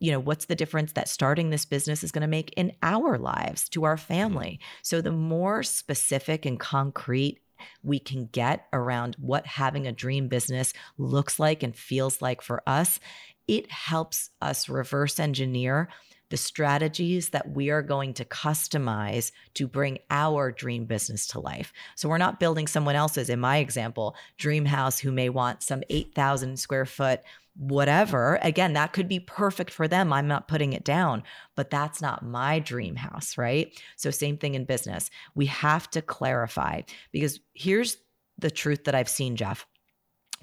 [0.00, 3.18] you know what's the difference that starting this business is going to make in our
[3.18, 4.06] lives to our mm-hmm.
[4.06, 7.40] family so the more specific and concrete
[7.82, 12.62] we can get around what having a dream business looks like and feels like for
[12.66, 13.00] us,
[13.46, 15.88] it helps us reverse engineer
[16.30, 21.72] the strategies that we are going to customize to bring our dream business to life.
[21.96, 25.82] So we're not building someone else's, in my example, dream house who may want some
[25.88, 27.20] 8,000 square foot
[27.58, 28.38] whatever.
[28.42, 30.12] Again, that could be perfect for them.
[30.12, 31.24] I'm not putting it down,
[31.56, 33.76] but that's not my dream house, right?
[33.96, 35.10] So, same thing in business.
[35.34, 37.98] We have to clarify because here's
[38.38, 39.66] the truth that I've seen, Jeff.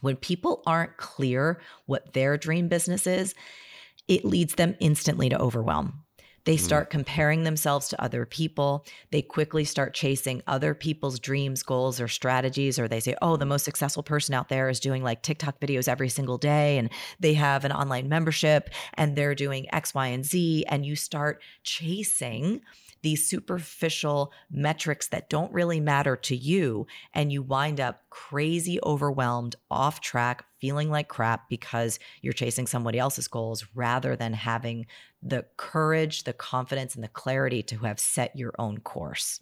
[0.02, 3.34] When people aren't clear what their dream business is,
[4.08, 6.06] it leads them instantly to overwhelm.
[6.46, 6.60] They mm.
[6.60, 8.86] start comparing themselves to other people.
[9.12, 12.80] They quickly start chasing other people's dreams, goals, or strategies.
[12.80, 15.88] Or they say, oh, the most successful person out there is doing like TikTok videos
[15.88, 16.90] every single day and
[17.20, 20.66] they have an online membership and they're doing X, Y, and Z.
[20.70, 22.62] And you start chasing
[23.06, 26.88] these superficial metrics that don't really matter to you.
[27.14, 32.98] And you wind up crazy overwhelmed, off track, feeling like crap because you're chasing somebody
[32.98, 34.88] else's goals rather than having
[35.22, 39.40] the courage, the confidence, and the clarity to have set your own course.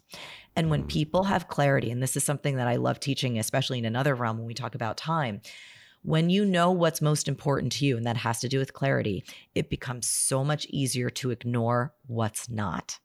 [0.54, 0.88] And when mm.
[0.88, 4.36] people have clarity, and this is something that I love teaching, especially in another realm
[4.36, 5.40] when we talk about time
[6.02, 9.24] when you know what's most important to you, and that has to do with clarity,
[9.54, 12.98] it becomes so much easier to ignore what's not.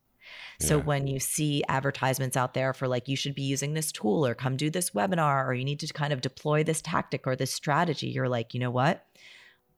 [0.60, 0.84] So yeah.
[0.84, 4.34] when you see advertisements out there for like, you should be using this tool or
[4.34, 7.52] come do this webinar or you need to kind of deploy this tactic or this
[7.52, 9.04] strategy, you're like, you know what?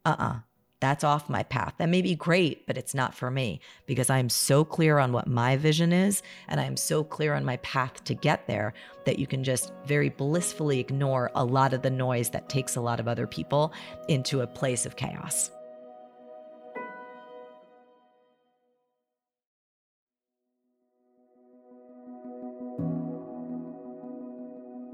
[0.05, 0.25] Uh uh-uh.
[0.25, 0.39] uh
[0.83, 1.75] that's off my path.
[1.79, 5.29] That may be great, but it's not for me because I'm so clear on what
[5.29, 8.75] my vision is and I'm so clear on my path to get there
[9.07, 12.81] that you can just very blissfully ignore a lot of the noise that takes a
[12.81, 13.73] lot of other people
[14.09, 15.53] into a place of chaos.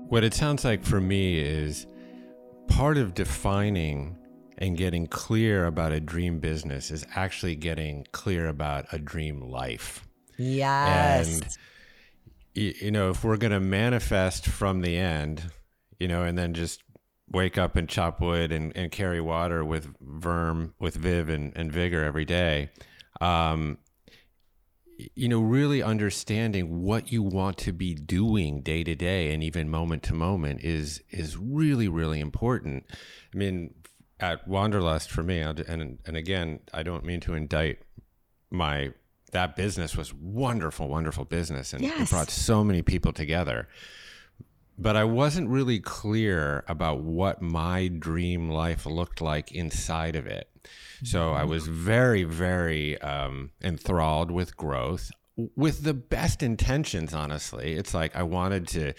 [0.09, 1.87] What it sounds like for me is
[2.67, 4.17] part of defining
[4.57, 10.09] and getting clear about a dream business is actually getting clear about a dream life.
[10.39, 11.41] Yes.
[11.43, 11.57] And,
[12.55, 15.43] you know, if we're going to manifest from the end,
[16.01, 16.83] you know, and then just
[17.31, 21.71] wake up and chop wood and, and carry water with Verm, with Viv and, and
[21.71, 22.71] Vigor every day,
[23.21, 23.77] um,
[25.15, 29.69] you know, really understanding what you want to be doing day to day and even
[29.69, 32.85] moment to moment is is really really important.
[33.33, 33.75] I mean,
[34.19, 37.79] at Wanderlust for me, and and again, I don't mean to indict
[38.51, 38.93] my
[39.33, 42.01] that business was wonderful, wonderful business, and yes.
[42.01, 43.69] it brought so many people together.
[44.79, 50.49] But I wasn't really clear about what my dream life looked like inside of it.
[51.03, 55.11] So I was very, very um, enthralled with growth
[55.55, 57.75] with the best intentions, honestly.
[57.75, 58.95] It's like I wanted to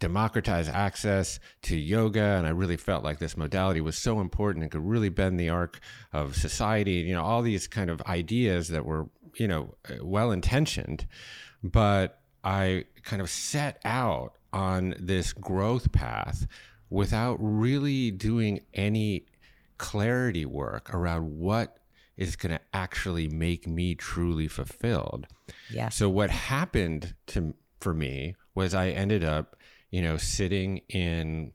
[0.00, 4.72] democratize access to yoga, and I really felt like this modality was so important and
[4.72, 5.80] could really bend the arc
[6.12, 6.92] of society.
[6.92, 11.06] You know, all these kind of ideas that were, you know, well intentioned,
[11.62, 16.46] but I kind of set out on this growth path
[16.90, 19.26] without really doing any
[19.78, 21.78] clarity work around what
[22.16, 25.26] is going to actually make me truly fulfilled.
[25.70, 25.88] Yeah.
[25.88, 29.56] So what happened to for me was I ended up,
[29.90, 31.52] you know, sitting in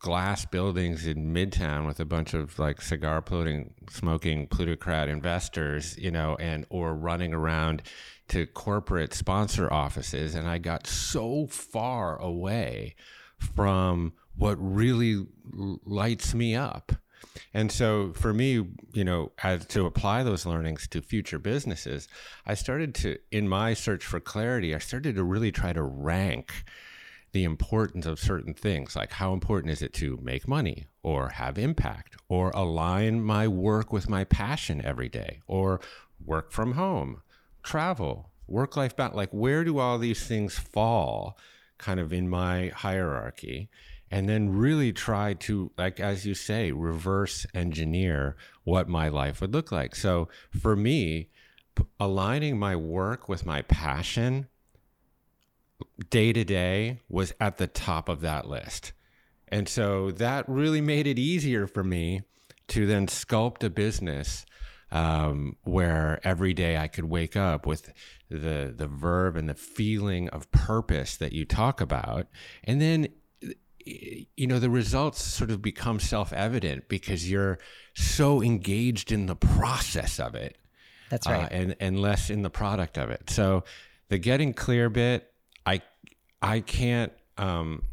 [0.00, 6.10] glass buildings in Midtown with a bunch of like cigar polluting, smoking plutocrat investors, you
[6.10, 7.82] know, and or running around
[8.30, 12.94] to corporate sponsor offices, and I got so far away
[13.36, 15.26] from what really
[15.84, 16.92] lights me up.
[17.52, 22.08] And so for me, you know, as to apply those learnings to future businesses,
[22.46, 26.64] I started to, in my search for clarity, I started to really try to rank
[27.32, 31.58] the importance of certain things like how important is it to make money or have
[31.58, 35.80] impact or align my work with my passion every day or
[36.24, 37.22] work from home,
[37.62, 39.16] travel, work life balance.
[39.16, 41.38] Like, where do all these things fall
[41.78, 43.70] kind of in my hierarchy?
[44.10, 49.52] and then really try to like as you say reverse engineer what my life would
[49.52, 51.28] look like so for me
[51.74, 54.48] p- aligning my work with my passion
[56.10, 58.92] day to day was at the top of that list
[59.48, 62.22] and so that really made it easier for me
[62.68, 64.44] to then sculpt a business
[64.92, 67.92] um, where every day I could wake up with
[68.28, 72.26] the the verb and the feeling of purpose that you talk about,
[72.64, 73.08] and then
[73.84, 77.58] you know the results sort of become self-evident because you're
[77.94, 80.58] so engaged in the process of it
[81.08, 81.44] that's right.
[81.44, 83.30] uh, and and less in the product of it.
[83.30, 83.64] So
[84.10, 85.32] the getting clear bit
[85.64, 85.80] i
[86.42, 87.84] i can't um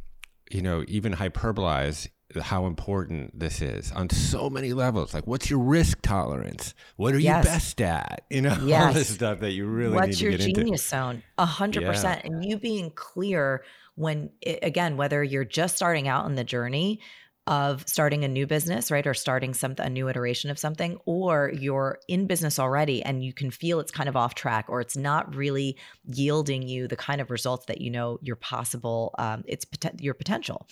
[0.52, 2.10] you know even hyperbolize
[2.42, 7.20] how important this is on so many levels like what's your risk tolerance what are
[7.20, 7.46] yes.
[7.46, 8.84] you best at you know yes.
[8.88, 10.32] all this stuff that you really need to do.
[10.32, 13.64] what's your genius zone a hundred percent and you being clear
[13.96, 14.30] when
[14.62, 17.00] again whether you're just starting out on the journey
[17.48, 19.08] of starting a new business, right?
[19.08, 23.34] Or starting some a new iteration of something, or you're in business already and you
[23.34, 27.22] can feel it's kind of off track or it's not really yielding you the kind
[27.22, 29.66] of results that you know you're possible, um, it's
[30.02, 30.68] your potential.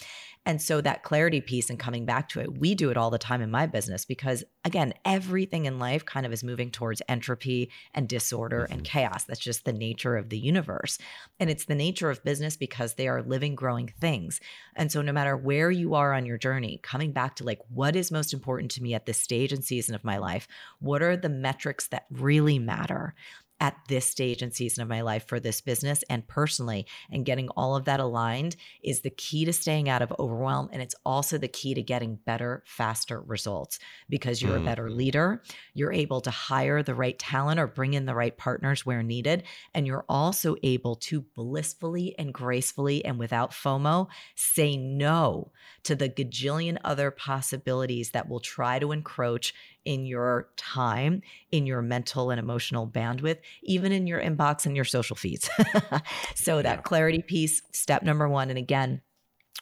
[0.46, 3.18] And so that clarity piece and coming back to it, we do it all the
[3.18, 7.72] time in my business because again, everything in life kind of is moving towards entropy
[7.94, 8.74] and disorder mm-hmm.
[8.74, 9.24] and chaos.
[9.24, 10.98] That's just the nature of the universe.
[11.40, 14.40] And it's the nature of business because they are living, growing things.
[14.76, 17.96] And so no matter where you are on your journey, coming back to like what
[17.96, 20.48] is most important to me at this stage and season of my life,
[20.80, 23.16] what are the metrics that really matter?
[23.60, 26.86] At this stage and season of my life for this business and personally.
[27.10, 30.70] And getting all of that aligned is the key to staying out of overwhelm.
[30.72, 33.80] And it's also the key to getting better, faster results
[34.10, 34.62] because you're mm.
[34.62, 35.41] a better leader.
[35.74, 39.43] You're able to hire the right talent or bring in the right partners where needed.
[39.74, 45.51] And you're also able to blissfully and gracefully and without FOMO say no
[45.84, 49.53] to the gajillion other possibilities that will try to encroach
[49.86, 51.22] in your time,
[51.52, 55.50] in your mental and emotional bandwidth, even in your inbox and your social feeds.
[56.36, 58.50] so, that clarity piece, step number one.
[58.50, 59.02] And again,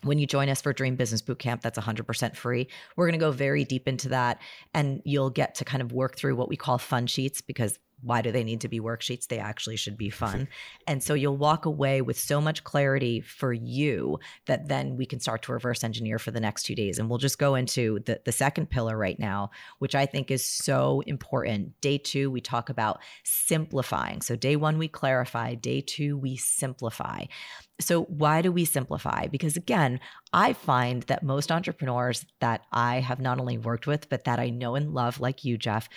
[0.04, 2.68] when you join us for Dream Business Bootcamp, that's 100% free.
[2.96, 4.42] We're going to go very deep into that
[4.74, 8.22] and you'll get to kind of work through what we call fun sheets because why
[8.22, 9.28] do they need to be worksheets?
[9.28, 10.47] They actually should be fun.
[10.88, 15.20] and so you'll walk away with so much clarity for you that then we can
[15.20, 16.99] start to reverse engineer for the next two days.
[16.99, 20.45] And we'll just go into the, the second pillar right now, which I think is
[20.45, 21.80] so important.
[21.82, 24.22] Day two, we talk about simplifying.
[24.22, 25.56] So day one, we clarify.
[25.56, 27.26] Day two, we simplify.
[27.80, 29.28] So, why do we simplify?
[29.28, 29.99] Because again,
[30.32, 34.49] I find that most entrepreneurs that I have not only worked with, but that I
[34.49, 35.89] know and love, like you, Jeff,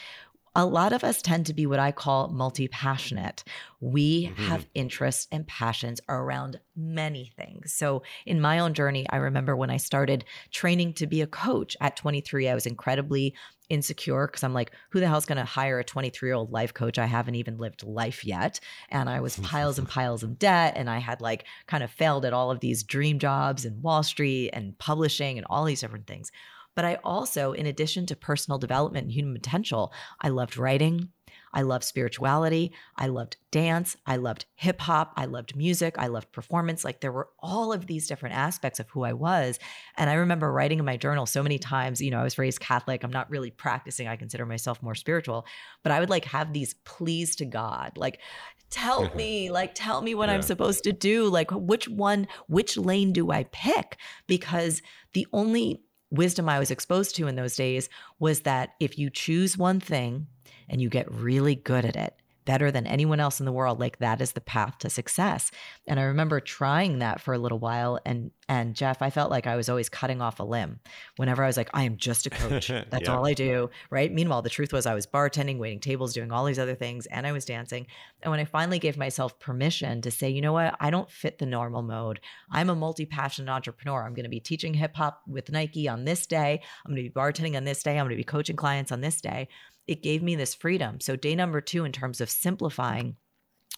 [0.57, 3.45] a lot of us tend to be what I call multi passionate.
[3.81, 4.43] We mm-hmm.
[4.45, 7.75] have interests and passions around many things.
[7.75, 11.77] So, in my own journey, I remember when I started training to be a coach
[11.81, 13.35] at 23, I was incredibly
[13.69, 16.73] insecure because I'm like, who the hell's going to hire a 23 year old life
[16.73, 16.99] coach?
[16.99, 18.59] I haven't even lived life yet.
[18.89, 20.75] And I was piles and piles of debt.
[20.77, 24.03] And I had like kind of failed at all of these dream jobs in Wall
[24.03, 26.33] Street and publishing and all these different things.
[26.77, 31.09] But I also, in addition to personal development and human potential, I loved writing.
[31.53, 32.73] I loved spirituality.
[32.97, 33.97] I loved dance.
[34.07, 35.15] I loved hip hop.
[35.17, 35.95] I loved music.
[35.97, 36.85] I loved performance.
[36.85, 39.59] Like there were all of these different aspects of who I was.
[39.97, 42.61] And I remember writing in my journal so many times, you know, I was raised
[42.61, 43.03] Catholic.
[43.03, 44.07] I'm not really practicing.
[44.07, 45.47] I consider myself more spiritual,
[45.83, 48.21] but I would like have these pleas to God, like,
[48.69, 49.17] tell mm-hmm.
[49.17, 50.35] me, like, tell me what yeah.
[50.35, 51.29] I'm supposed to do.
[51.29, 53.97] Like, which one, which lane do I pick?
[54.27, 54.83] Because
[55.15, 57.89] the only wisdom I was exposed to in those days
[58.19, 60.27] was that if you choose one thing
[60.69, 63.99] and you get really good at it, better than anyone else in the world like
[63.99, 65.51] that is the path to success.
[65.87, 69.47] And i remember trying that for a little while and and jeff i felt like
[69.47, 70.81] i was always cutting off a limb.
[71.17, 72.69] Whenever i was like i am just a coach.
[72.91, 73.15] That's yeah.
[73.15, 74.13] all i do right?
[74.13, 77.27] Meanwhile the truth was i was bartending waiting tables doing all these other things and
[77.27, 77.87] i was dancing.
[78.23, 80.77] And when i finally gave myself permission to say you know what?
[80.81, 82.21] I don't fit the normal mode.
[82.51, 84.05] I'm a multi-passionate entrepreneur.
[84.05, 86.61] I'm going to be teaching hip hop with nike on this day.
[86.85, 87.93] I'm going to be bartending on this day.
[87.99, 89.49] I'm going to be coaching clients on this day
[89.87, 91.01] it gave me this freedom.
[91.01, 93.17] So, day number two, in terms of simplifying,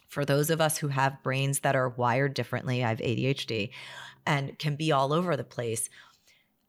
[0.08, 3.70] for those of us who have brains that are wired differently, I have ADHD
[4.26, 5.88] and can be all over the place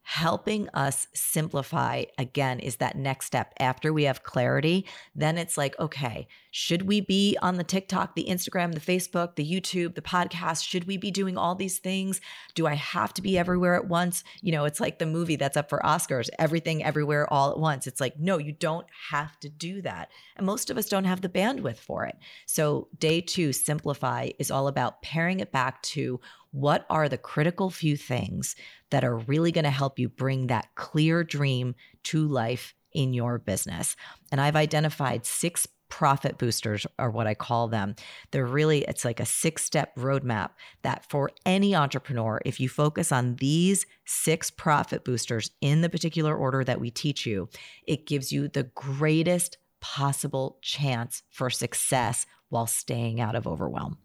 [0.09, 3.53] helping us simplify again is that next step.
[3.59, 8.25] After we have clarity then it's like okay should we be on the TikTok the
[8.29, 10.63] Instagram the Facebook the YouTube the podcast?
[10.63, 12.21] Should we be doing all these things?
[12.55, 14.23] Do I have to be everywhere at once?
[14.41, 17.87] You know it's like the movie that's up for Oscars everything everywhere all at once.
[17.87, 20.09] It's like no you don't have to do that.
[20.35, 22.15] And most of us don't have the bandwidth for it.
[22.45, 26.19] So day 2 simplify is all about paring it back to
[26.51, 28.55] what are the critical few things
[28.89, 33.37] that are really going to help you bring that clear dream to life in your
[33.37, 33.95] business?
[34.31, 37.95] And I've identified six profit boosters are what I call them.
[38.31, 40.51] They're really, it's like a six step roadmap
[40.83, 46.35] that for any entrepreneur, if you focus on these six profit boosters in the particular
[46.35, 47.49] order that we teach you,
[47.85, 53.97] it gives you the greatest possible chance for success while staying out of overwhelm.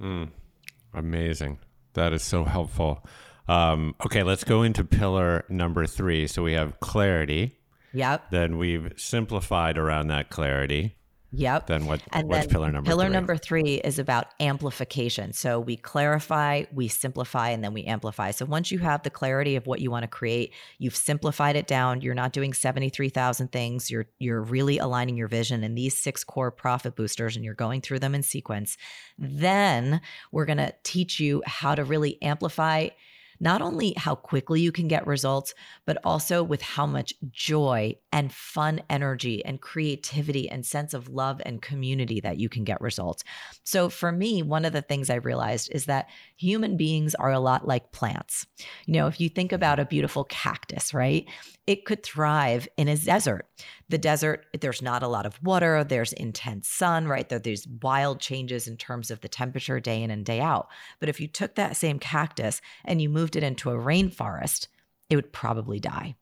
[0.00, 0.30] Mm,
[0.94, 1.58] amazing.
[1.94, 3.04] That is so helpful.
[3.48, 6.26] Um, okay, let's go into pillar number three.
[6.26, 7.58] So we have clarity.
[7.92, 8.30] Yep.
[8.30, 10.96] Then we've simplified around that clarity.
[11.34, 11.66] Yep.
[11.66, 12.02] Then what?
[12.12, 12.88] And what's then pillar number?
[12.88, 13.12] Pillar three?
[13.12, 15.32] number three is about amplification.
[15.32, 18.32] So we clarify, we simplify, and then we amplify.
[18.32, 21.66] So once you have the clarity of what you want to create, you've simplified it
[21.66, 22.02] down.
[22.02, 23.90] You're not doing seventy three thousand things.
[23.90, 27.80] You're you're really aligning your vision in these six core profit boosters, and you're going
[27.80, 28.76] through them in sequence.
[29.18, 30.02] Then
[30.32, 32.88] we're gonna teach you how to really amplify
[33.42, 35.52] not only how quickly you can get results,
[35.84, 41.42] but also with how much joy and fun energy and creativity and sense of love
[41.44, 43.24] and community that you can get results.
[43.64, 47.40] So for me, one of the things I realized is that human beings are a
[47.40, 48.46] lot like plants.
[48.86, 51.26] You know, if you think about a beautiful cactus, right?
[51.66, 53.46] It could thrive in a desert.
[53.92, 57.28] The desert, there's not a lot of water, there's intense sun, right?
[57.28, 60.68] There, there's wild changes in terms of the temperature day in and day out.
[60.98, 64.68] But if you took that same cactus and you moved it into a rainforest,
[65.10, 66.16] it would probably die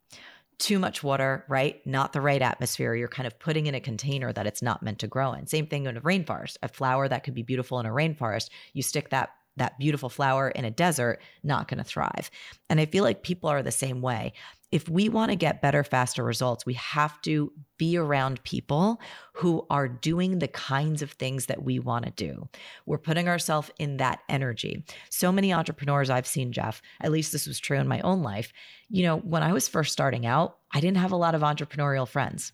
[0.58, 1.80] too much water, right?
[1.86, 2.96] Not the right atmosphere.
[2.96, 5.46] You're kind of putting in a container that it's not meant to grow in.
[5.46, 6.56] Same thing in a rainforest.
[6.64, 10.48] A flower that could be beautiful in a rainforest, you stick that that beautiful flower
[10.48, 12.30] in a desert, not going to thrive.
[12.68, 14.32] And I feel like people are the same way
[14.72, 19.00] if we want to get better, faster results, we have to be around people
[19.32, 22.48] who are doing the kinds of things that we want to do.
[22.86, 24.84] We're putting ourselves in that energy.
[25.08, 28.52] So many entrepreneurs I've seen, Jeff, at least this was true in my own life.
[28.88, 32.06] You know, when I was first starting out, I didn't have a lot of entrepreneurial
[32.06, 32.52] friends.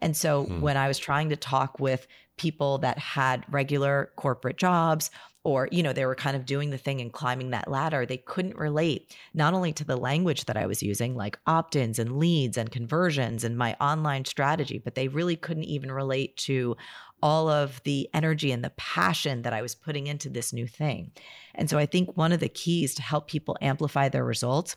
[0.00, 0.60] And so hmm.
[0.60, 2.06] when I was trying to talk with
[2.36, 5.10] people that had regular corporate jobs
[5.44, 8.16] or you know they were kind of doing the thing and climbing that ladder they
[8.16, 12.56] couldn't relate not only to the language that i was using like opt-ins and leads
[12.56, 16.76] and conversions and my online strategy but they really couldn't even relate to
[17.22, 21.12] all of the energy and the passion that i was putting into this new thing.
[21.54, 24.76] And so i think one of the keys to help people amplify their results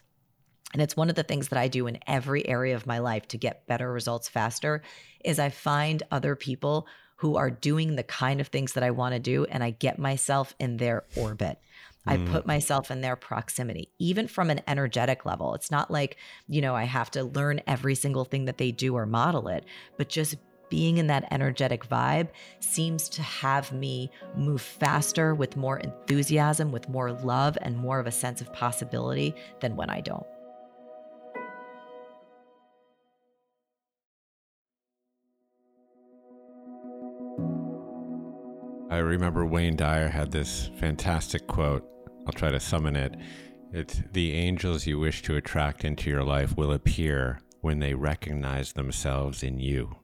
[0.73, 3.27] and it's one of the things that I do in every area of my life
[3.29, 4.81] to get better results faster
[5.23, 6.87] is I find other people
[7.17, 9.99] who are doing the kind of things that I want to do and I get
[9.99, 11.59] myself in their orbit.
[12.05, 12.31] I mm.
[12.31, 15.53] put myself in their proximity, even from an energetic level.
[15.55, 18.95] It's not like, you know, I have to learn every single thing that they do
[18.95, 19.65] or model it,
[19.97, 20.37] but just
[20.69, 26.89] being in that energetic vibe seems to have me move faster with more enthusiasm, with
[26.89, 30.25] more love, and more of a sense of possibility than when I don't.
[38.89, 41.85] I remember Wayne Dyer had this fantastic quote.
[42.25, 43.15] I'll try to summon it.
[43.73, 48.73] It's the angels you wish to attract into your life will appear when they recognize
[48.73, 49.97] themselves in you.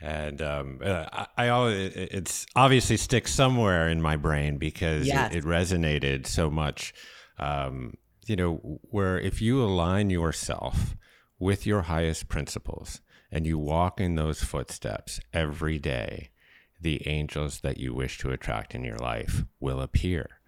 [0.00, 5.34] And um, uh, I, I, always, it's obviously sticks somewhere in my brain because yes.
[5.34, 6.94] it, it, resonated so much.
[7.38, 7.94] Um,
[8.26, 10.96] you know, where if you align yourself
[11.38, 16.30] with your highest principles and you walk in those footsteps every day,
[16.84, 20.38] the angels that you wish to attract in your life will appear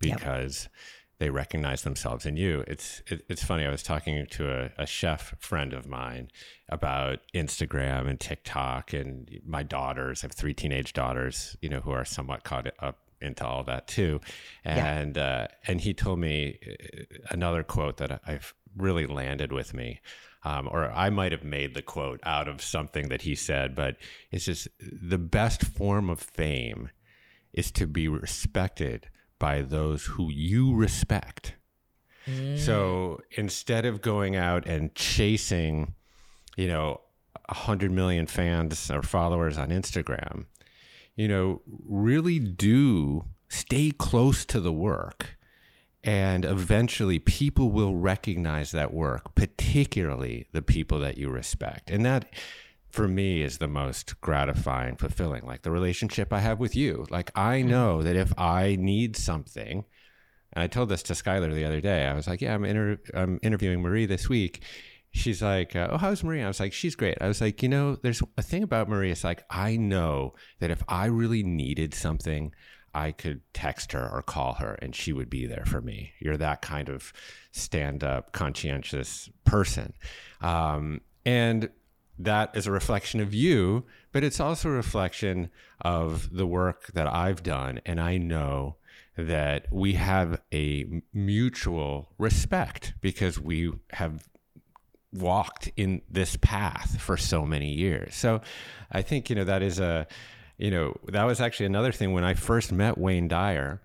[0.00, 0.72] because yep.
[1.20, 2.64] they recognize themselves in you.
[2.66, 3.64] It's it, it's funny.
[3.64, 6.32] I was talking to a, a, chef friend of mine
[6.68, 10.24] about Instagram and TikTok, and my daughters.
[10.24, 13.86] I have three teenage daughters, you know, who are somewhat caught up into all that
[13.86, 14.20] too.
[14.64, 15.24] And yeah.
[15.24, 20.00] uh, and he told me uh, another quote that I've really landed with me
[20.44, 23.96] um, or I might have made the quote out of something that he said, but
[24.30, 26.90] it's just the best form of fame
[27.52, 29.08] is to be respected
[29.38, 31.54] by those who you respect.
[32.26, 32.58] Mm.
[32.58, 35.94] So instead of going out and chasing,
[36.56, 37.00] you know,
[37.48, 40.44] a hundred million fans or followers on Instagram,
[41.16, 45.36] you know, really do stay close to the work
[46.04, 51.90] and eventually, people will recognize that work, particularly the people that you respect.
[51.90, 52.26] And that,
[52.90, 55.46] for me, is the most gratifying, fulfilling.
[55.46, 57.06] Like the relationship I have with you.
[57.08, 57.70] Like, I mm-hmm.
[57.70, 59.86] know that if I need something,
[60.52, 63.00] and I told this to Schuyler the other day, I was like, Yeah, I'm, inter-
[63.14, 64.62] I'm interviewing Marie this week.
[65.10, 66.42] She's like, uh, Oh, how's Marie?
[66.42, 67.16] I was like, She's great.
[67.22, 69.10] I was like, You know, there's a thing about Marie.
[69.10, 72.52] It's like, I know that if I really needed something,
[72.94, 76.12] I could text her or call her and she would be there for me.
[76.18, 77.12] You're that kind of
[77.50, 79.94] stand up, conscientious person.
[80.40, 81.70] Um, and
[82.18, 87.06] that is a reflection of you, but it's also a reflection of the work that
[87.06, 87.80] I've done.
[87.84, 88.76] And I know
[89.16, 94.28] that we have a mutual respect because we have
[95.12, 98.14] walked in this path for so many years.
[98.14, 98.40] So
[98.90, 100.06] I think, you know, that is a,
[100.58, 103.82] you know, that was actually another thing when I first met Wayne Dyer.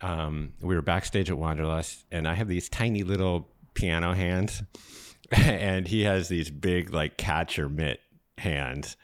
[0.00, 4.62] Um, we were backstage at Wanderlust, and I have these tiny little piano hands,
[5.30, 8.00] and he has these big, like, catcher mitt
[8.38, 8.96] hands.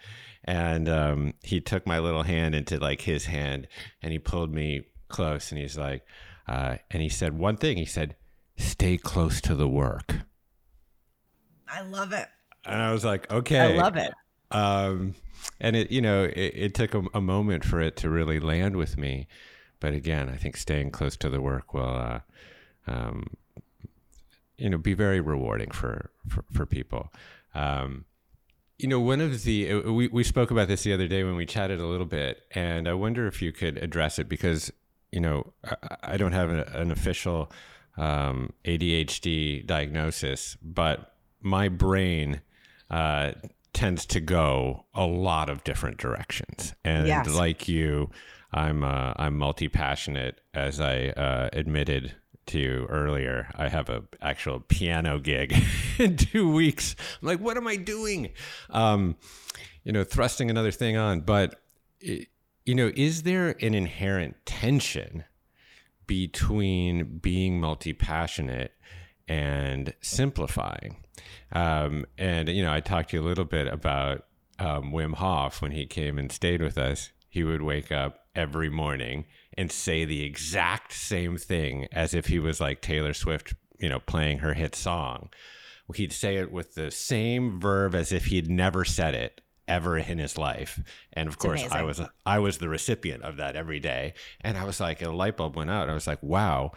[0.45, 3.69] And um, he took my little hand into like his hand,
[4.03, 6.05] and he pulled me close, and he's like,
[6.49, 7.77] uh, and he said one thing.
[7.77, 8.17] He said,
[8.57, 10.17] "Stay close to the work."
[11.73, 12.29] I love it.
[12.65, 14.13] And I was like, okay, I love it.
[14.53, 15.15] Um,
[15.61, 18.77] and it you know it, it took a, a, moment for it to really land
[18.77, 19.27] with me.
[19.81, 22.21] But again i think staying close to the work will uh,
[22.87, 23.27] um,
[24.57, 27.13] you know be very rewarding for for, for people.
[27.55, 28.05] Um,
[28.79, 31.37] you know one of the uh, we, we spoke about this the other day when
[31.37, 34.73] we chatted a little bit and i wonder if you could address it because
[35.13, 37.53] you know i, I don't have a, an official
[37.97, 42.41] um, adhd diagnosis but my brain
[42.91, 43.33] uh,
[43.73, 46.75] tends to go a lot of different directions.
[46.85, 47.29] And yes.
[47.29, 48.11] like you,
[48.53, 52.15] I'm uh, I'm multi passionate, as I uh, admitted
[52.47, 53.49] to you earlier.
[53.55, 55.55] I have a actual piano gig
[55.99, 56.97] in two weeks.
[57.21, 58.31] I'm like, what am I doing?
[58.71, 59.17] Um,
[59.85, 61.21] you know, thrusting another thing on.
[61.21, 61.61] But
[62.01, 65.25] you know, is there an inherent tension
[66.07, 68.73] between being multi passionate
[69.29, 70.97] and simplifying?
[71.53, 74.25] Um, and you know, I talked to you a little bit about
[74.59, 77.11] um, Wim Hof when he came and stayed with us.
[77.29, 82.39] He would wake up every morning and say the exact same thing as if he
[82.39, 85.31] was like Taylor Swift, you know, playing her hit song.
[85.95, 90.19] He'd say it with the same verb as if he'd never said it ever in
[90.19, 90.81] his life.
[91.13, 91.79] And of it's course, amazing.
[91.79, 94.15] I was I was the recipient of that every day.
[94.41, 95.91] And I was like, a light bulb went out.
[95.91, 96.73] I was like, wow,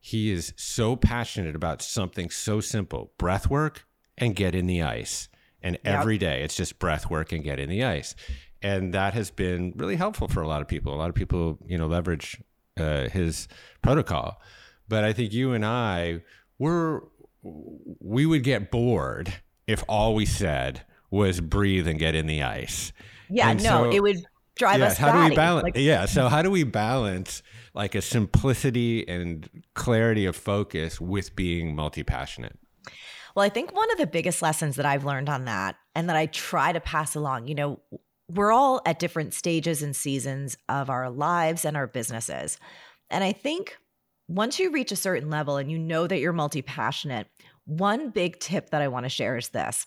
[0.00, 3.86] he is so passionate about something so simple, breath work
[4.16, 5.28] and get in the ice.
[5.62, 6.00] And yep.
[6.00, 8.14] every day it's just breath work and get in the ice.
[8.62, 10.94] And that has been really helpful for a lot of people.
[10.94, 12.40] A lot of people, you know, leverage
[12.78, 13.46] uh, his
[13.82, 14.40] protocol.
[14.88, 16.22] But I think you and I
[16.58, 17.04] were
[17.42, 19.32] we would get bored
[19.66, 22.92] if all we said was breathe and get in the ice.
[23.28, 24.24] Yeah, and no, so, it would
[24.60, 24.96] drive us.
[24.96, 25.64] How do we balance?
[25.64, 27.42] Like, yeah, so how do we balance
[27.74, 32.56] like a simplicity and clarity of focus with being multi passionate?
[33.34, 36.16] Well, I think one of the biggest lessons that I've learned on that, and that
[36.16, 37.80] I try to pass along, you know,
[38.28, 42.58] we're all at different stages and seasons of our lives and our businesses.
[43.08, 43.76] And I think
[44.28, 47.26] once you reach a certain level and you know that you're multi passionate,
[47.64, 49.86] one big tip that I want to share is this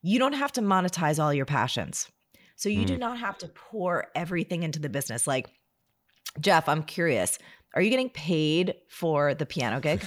[0.00, 2.08] you don't have to monetize all your passions.
[2.58, 2.86] So you mm.
[2.86, 5.28] do not have to pour everything into the business.
[5.28, 5.48] Like,
[6.40, 7.38] Jeff, I'm curious.
[7.74, 10.02] Are you getting paid for the piano gig?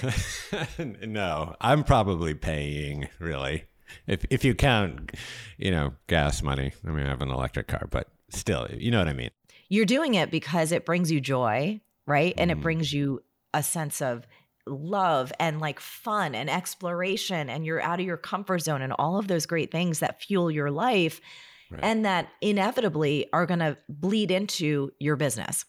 [0.78, 3.64] no, I'm probably paying really.
[4.06, 5.12] If if you count,
[5.56, 6.72] you know, gas money.
[6.86, 9.30] I mean, I have an electric car, but still, you know what I mean.
[9.70, 12.34] You're doing it because it brings you joy, right?
[12.36, 12.62] And it mm.
[12.62, 13.22] brings you
[13.54, 14.26] a sense of
[14.66, 19.18] love and like fun and exploration and you're out of your comfort zone and all
[19.18, 21.20] of those great things that fuel your life
[21.72, 21.84] right.
[21.84, 25.64] and that inevitably are going to bleed into your business.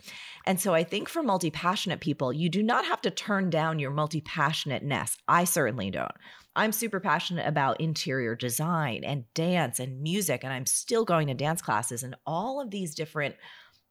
[0.45, 3.79] And so I think for multi passionate people, you do not have to turn down
[3.79, 5.17] your multi passionateness.
[5.27, 6.11] I certainly don't.
[6.55, 11.33] I'm super passionate about interior design and dance and music, and I'm still going to
[11.33, 13.35] dance classes and all of these different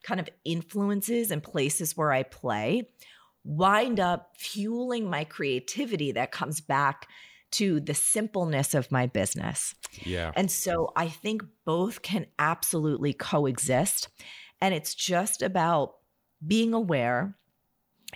[0.04, 2.88] kind of influences and places where I play
[3.44, 7.08] wind up fueling my creativity that comes back
[7.52, 9.74] to the simpleness of my business.
[10.04, 10.32] Yeah.
[10.34, 14.08] And so I think both can absolutely coexist.
[14.60, 15.94] And it's just about
[16.46, 17.36] being aware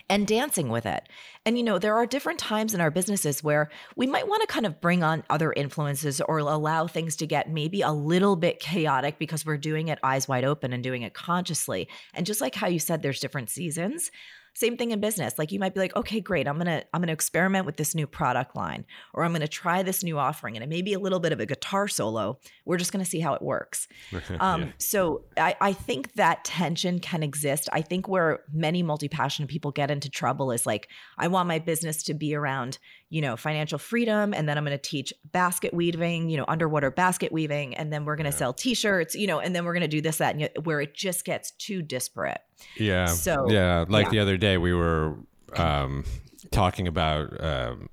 [0.09, 1.07] and dancing with it.
[1.45, 4.47] And you know, there are different times in our businesses where we might want to
[4.47, 8.59] kind of bring on other influences or allow things to get maybe a little bit
[8.59, 11.87] chaotic because we're doing it eyes wide open and doing it consciously.
[12.13, 14.11] And just like how you said there's different seasons,
[14.57, 15.37] same thing in business.
[15.37, 16.47] Like you might be like, okay, great.
[16.47, 20.03] I'm to I'm to experiment with this new product line or I'm to try this
[20.03, 22.39] new offering and it may be a little bit of a guitar solo.
[22.65, 23.87] We're just to see how it works.
[24.39, 24.67] Um, yeah.
[24.77, 27.69] so I, I think that tension can exist.
[27.71, 32.03] I think where many multi-passionate people get into trouble is like, I want my business
[32.03, 32.77] to be around
[33.09, 34.33] you know, financial freedom.
[34.33, 37.75] And then I'm going to teach basket weaving, you know, underwater basket weaving.
[37.75, 38.39] And then we're going to yeah.
[38.39, 40.81] sell t shirts, you know, and then we're going to do this, that, and where
[40.81, 42.41] it just gets too disparate.
[42.75, 43.05] Yeah.
[43.05, 43.85] So, yeah.
[43.87, 44.11] Like yeah.
[44.11, 45.17] the other day, we were
[45.55, 46.03] um,
[46.51, 47.89] talking about, um,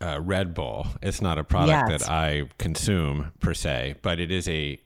[0.00, 0.86] uh, Red Bull.
[1.00, 2.02] It's not a product yes.
[2.02, 4.78] that I consume per se, but it is a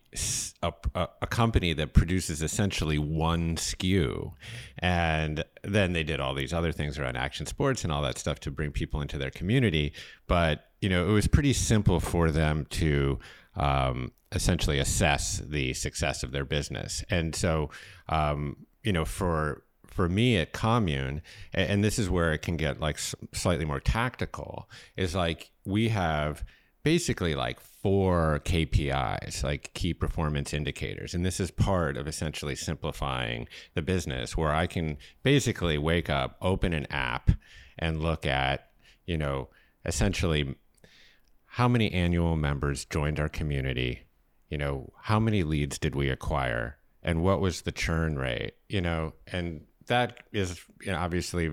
[0.63, 4.33] a, a, company that produces essentially one SKU,
[4.79, 8.41] And then they did all these other things around action sports and all that stuff
[8.41, 9.93] to bring people into their community.
[10.27, 13.19] But, you know, it was pretty simple for them to
[13.55, 17.05] um, essentially assess the success of their business.
[17.11, 17.71] And so,
[18.09, 21.21] um, you know, for for me at commune
[21.53, 23.01] and this is where it can get like
[23.33, 26.45] slightly more tactical is like we have
[26.83, 31.15] basically like four KPIs, like key performance indicators.
[31.15, 36.37] And this is part of essentially simplifying the business where I can basically wake up,
[36.41, 37.31] open an app,
[37.79, 38.71] and look at,
[39.07, 39.49] you know,
[39.85, 40.57] essentially
[41.47, 44.03] how many annual members joined our community,
[44.49, 48.81] you know, how many leads did we acquire, and what was the churn rate, you
[48.81, 51.51] know, and that is you know, obviously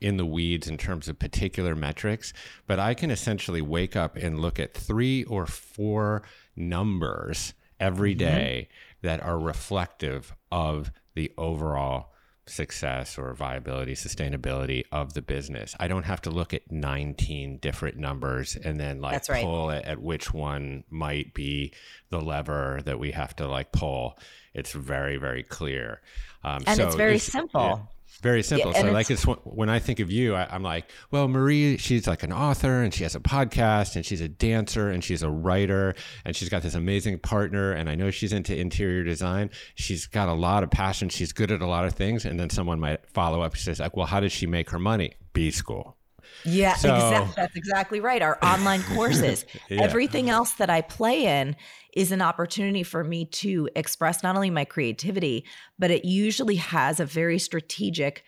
[0.00, 2.32] in the weeds in terms of particular metrics,
[2.66, 6.22] but I can essentially wake up and look at three or four
[6.56, 9.06] numbers every day mm-hmm.
[9.06, 9.06] mm-hmm.
[9.06, 12.12] that are reflective of the overall
[12.50, 15.74] success or viability, sustainability of the business.
[15.78, 19.44] I don't have to look at 19 different numbers and then like right.
[19.44, 21.72] pull at, at which one might be
[22.10, 24.18] the lever that we have to like pull.
[24.52, 26.00] It's very, very clear.
[26.42, 27.88] Um, and so it's very it's, simple.
[28.22, 28.72] Very simple.
[28.72, 32.06] Yeah, so, like, it's when I think of you, I, am like, well, Marie, she's
[32.06, 35.30] like an author and she has a podcast and she's a dancer and she's a
[35.30, 35.94] writer
[36.24, 37.72] and she's got this amazing partner.
[37.72, 39.50] And I know she's into interior design.
[39.74, 41.08] She's got a lot of passion.
[41.08, 42.26] She's good at a lot of things.
[42.26, 44.78] And then someone might follow up and says, like, well, how did she make her
[44.78, 45.14] money?
[45.32, 45.96] B school.
[46.44, 47.32] Yeah, so, exactly.
[47.36, 48.22] That's exactly right.
[48.22, 49.82] Our online courses, yeah.
[49.82, 51.56] everything else that I play in
[51.94, 55.44] is an opportunity for me to express not only my creativity,
[55.78, 58.24] but it usually has a very strategic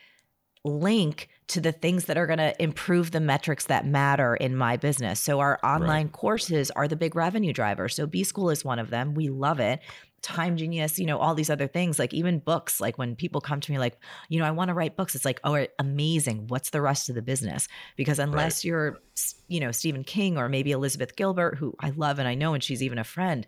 [0.64, 4.76] link to the things that are going to improve the metrics that matter in my
[4.76, 5.20] business.
[5.20, 6.12] So our online right.
[6.12, 7.88] courses are the big revenue driver.
[7.88, 9.14] So B School is one of them.
[9.14, 9.80] We love it.
[10.22, 13.60] Time Genius, you know, all these other things, like even books, like when people come
[13.60, 13.98] to me, like,
[14.28, 16.46] you know, I want to write books, it's like, oh, amazing.
[16.46, 17.68] What's the rest of the business?
[17.96, 18.64] Because unless right.
[18.64, 18.98] you're,
[19.48, 22.62] you know, Stephen King or maybe Elizabeth Gilbert, who I love and I know, and
[22.62, 23.46] she's even a friend,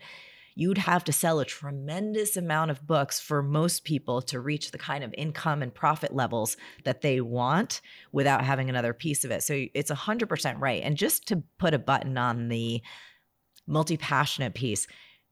[0.57, 4.79] you'd have to sell a tremendous amount of books for most people to reach the
[4.79, 7.81] kind of income and profit levels that they want
[8.13, 9.43] without having another piece of it.
[9.43, 10.83] So it's 100% right.
[10.83, 12.83] And just to put a button on the
[13.67, 14.87] multi passionate piece,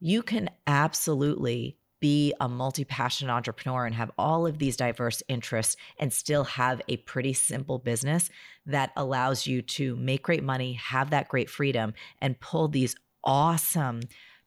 [0.04, 5.76] you can absolutely be a multi passionate entrepreneur and have all of these diverse interests
[5.96, 8.28] and still have a pretty simple business
[8.66, 14.00] that allows you to make great money, have that great freedom, and pull these awesome,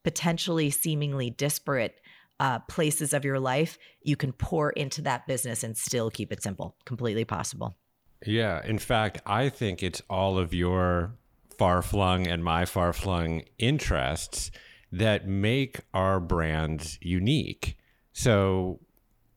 [0.04, 2.02] potentially seemingly disparate
[2.42, 3.78] uh, places of your life.
[4.02, 6.76] You can pour into that business and still keep it simple.
[6.84, 7.76] Completely possible.
[8.26, 8.62] Yeah.
[8.66, 11.16] In fact, I think it's all of your
[11.58, 14.52] far flung and my far flung interests
[14.92, 17.78] that make our brands unique.
[18.14, 18.80] So,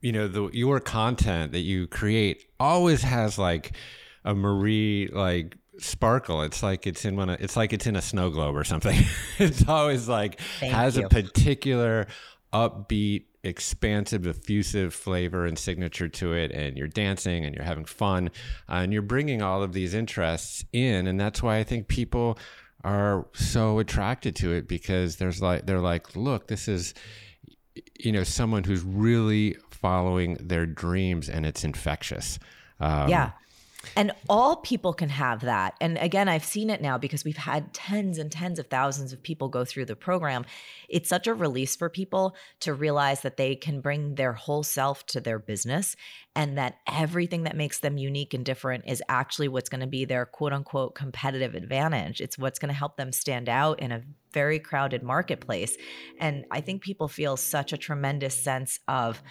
[0.00, 3.72] you know, the your content that you create always has like
[4.24, 6.42] a Marie like sparkle.
[6.42, 9.00] It's like it's in one of, it's like it's in a snow globe or something.
[9.38, 11.06] it's always like Thank has you.
[11.06, 12.06] a particular
[12.52, 16.52] upbeat, expansive, effusive flavor and signature to it.
[16.52, 18.30] And you're dancing and you're having fun
[18.68, 21.06] and you're bringing all of these interests in.
[21.06, 22.38] And that's why I think people
[22.84, 26.94] are so attracted to it because there's like they're like, look, this is
[27.98, 32.38] you know someone who's really following their dreams and it's infectious.
[32.80, 33.30] Um, yeah.
[33.96, 35.74] And all people can have that.
[35.80, 39.22] And again, I've seen it now because we've had tens and tens of thousands of
[39.22, 40.44] people go through the program.
[40.88, 45.06] It's such a release for people to realize that they can bring their whole self
[45.06, 45.96] to their business
[46.34, 50.04] and that everything that makes them unique and different is actually what's going to be
[50.04, 52.20] their quote unquote competitive advantage.
[52.20, 55.76] It's what's going to help them stand out in a very crowded marketplace.
[56.20, 59.22] And I think people feel such a tremendous sense of,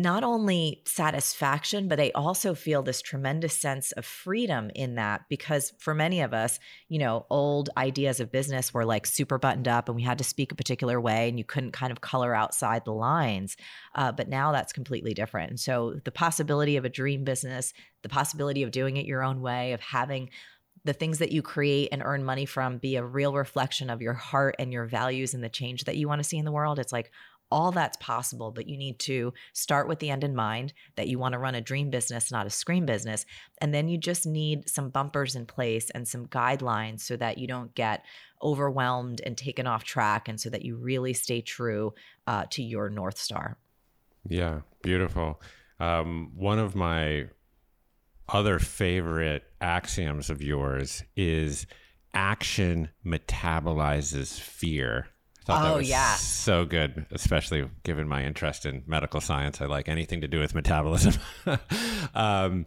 [0.00, 5.74] not only satisfaction, but they also feel this tremendous sense of freedom in that because
[5.78, 9.88] for many of us, you know, old ideas of business were like super buttoned up
[9.88, 12.84] and we had to speak a particular way and you couldn't kind of color outside
[12.86, 13.58] the lines.
[13.94, 15.50] Uh, but now that's completely different.
[15.50, 19.42] And so the possibility of a dream business, the possibility of doing it your own
[19.42, 20.30] way, of having
[20.84, 24.14] the things that you create and earn money from be a real reflection of your
[24.14, 26.78] heart and your values and the change that you want to see in the world.
[26.78, 27.10] It's like,
[27.50, 31.18] all that's possible, but you need to start with the end in mind that you
[31.18, 33.26] want to run a dream business, not a scream business.
[33.60, 37.46] And then you just need some bumpers in place and some guidelines so that you
[37.46, 38.04] don't get
[38.42, 41.92] overwhelmed and taken off track, and so that you really stay true
[42.26, 43.58] uh, to your North Star.
[44.28, 45.42] Yeah, beautiful.
[45.78, 47.28] Um, one of my
[48.28, 51.66] other favorite axioms of yours is
[52.14, 55.08] action metabolizes fear
[55.44, 56.14] thought oh, that was yeah.
[56.14, 59.60] so good, especially given my interest in medical science.
[59.60, 61.14] I like anything to do with metabolism.
[62.14, 62.66] um,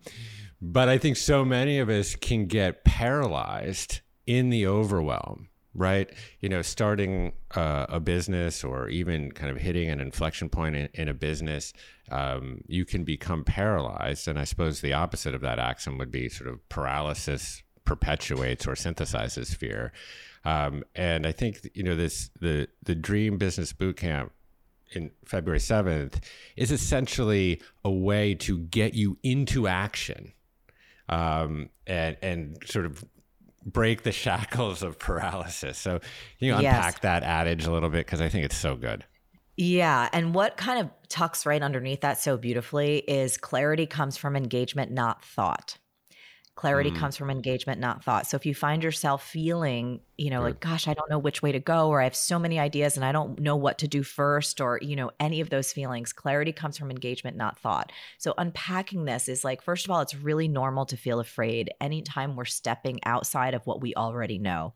[0.61, 6.09] but I think so many of us can get paralyzed in the overwhelm, right?
[6.39, 10.89] You know, starting uh, a business or even kind of hitting an inflection point in,
[10.93, 11.73] in a business,
[12.11, 14.27] um, you can become paralyzed.
[14.27, 18.73] And I suppose the opposite of that axiom would be sort of paralysis perpetuates or
[18.73, 19.91] synthesizes fear.
[20.45, 24.29] Um, and I think you know this the the Dream Business Bootcamp
[24.91, 26.19] in February seventh
[26.55, 30.33] is essentially a way to get you into action,
[31.09, 33.03] um, and and sort of
[33.65, 35.77] break the shackles of paralysis.
[35.77, 35.99] So
[36.39, 37.01] you know, unpack yes.
[37.01, 39.05] that adage a little bit because I think it's so good.
[39.55, 40.09] Yeah.
[40.11, 44.91] And what kind of tucks right underneath that so beautifully is clarity comes from engagement,
[44.91, 45.77] not thought.
[46.55, 46.97] Clarity mm.
[46.97, 48.27] comes from engagement, not thought.
[48.27, 51.51] So if you find yourself feeling, you know, like, gosh, I don't know which way
[51.51, 54.03] to go, or I have so many ideas and I don't know what to do
[54.03, 57.91] first, or, you know, any of those feelings, clarity comes from engagement, not thought.
[58.19, 62.35] So unpacking this is like, first of all, it's really normal to feel afraid anytime
[62.35, 64.73] we're stepping outside of what we already know.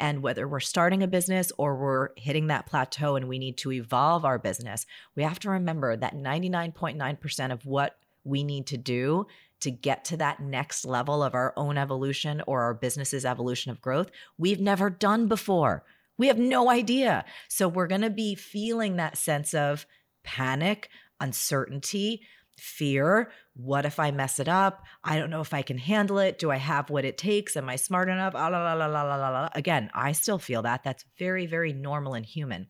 [0.00, 3.70] And whether we're starting a business or we're hitting that plateau and we need to
[3.70, 9.26] evolve our business, we have to remember that 99.9% of what we need to do
[9.62, 13.80] to get to that next level of our own evolution or our business's evolution of
[13.80, 15.84] growth, we've never done before.
[16.18, 17.24] We have no idea.
[17.48, 19.86] So we're going to be feeling that sense of
[20.24, 20.88] panic,
[21.20, 22.22] uncertainty,
[22.58, 23.32] fear.
[23.54, 24.84] What if I mess it up?
[25.02, 26.38] I don't know if I can handle it.
[26.38, 27.56] Do I have what it takes?
[27.56, 28.34] Am I smart enough?
[28.36, 29.48] Ah, la, la, la, la, la, la.
[29.54, 30.84] Again, I still feel that.
[30.84, 32.66] That's very, very normal and human.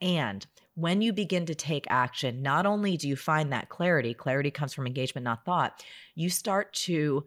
[0.00, 0.46] And
[0.76, 4.74] when you begin to take action, not only do you find that clarity, clarity comes
[4.74, 5.82] from engagement, not thought,
[6.14, 7.24] you start to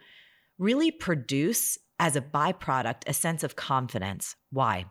[0.60, 4.36] really produce as a byproduct a sense of confidence.
[4.52, 4.86] Why?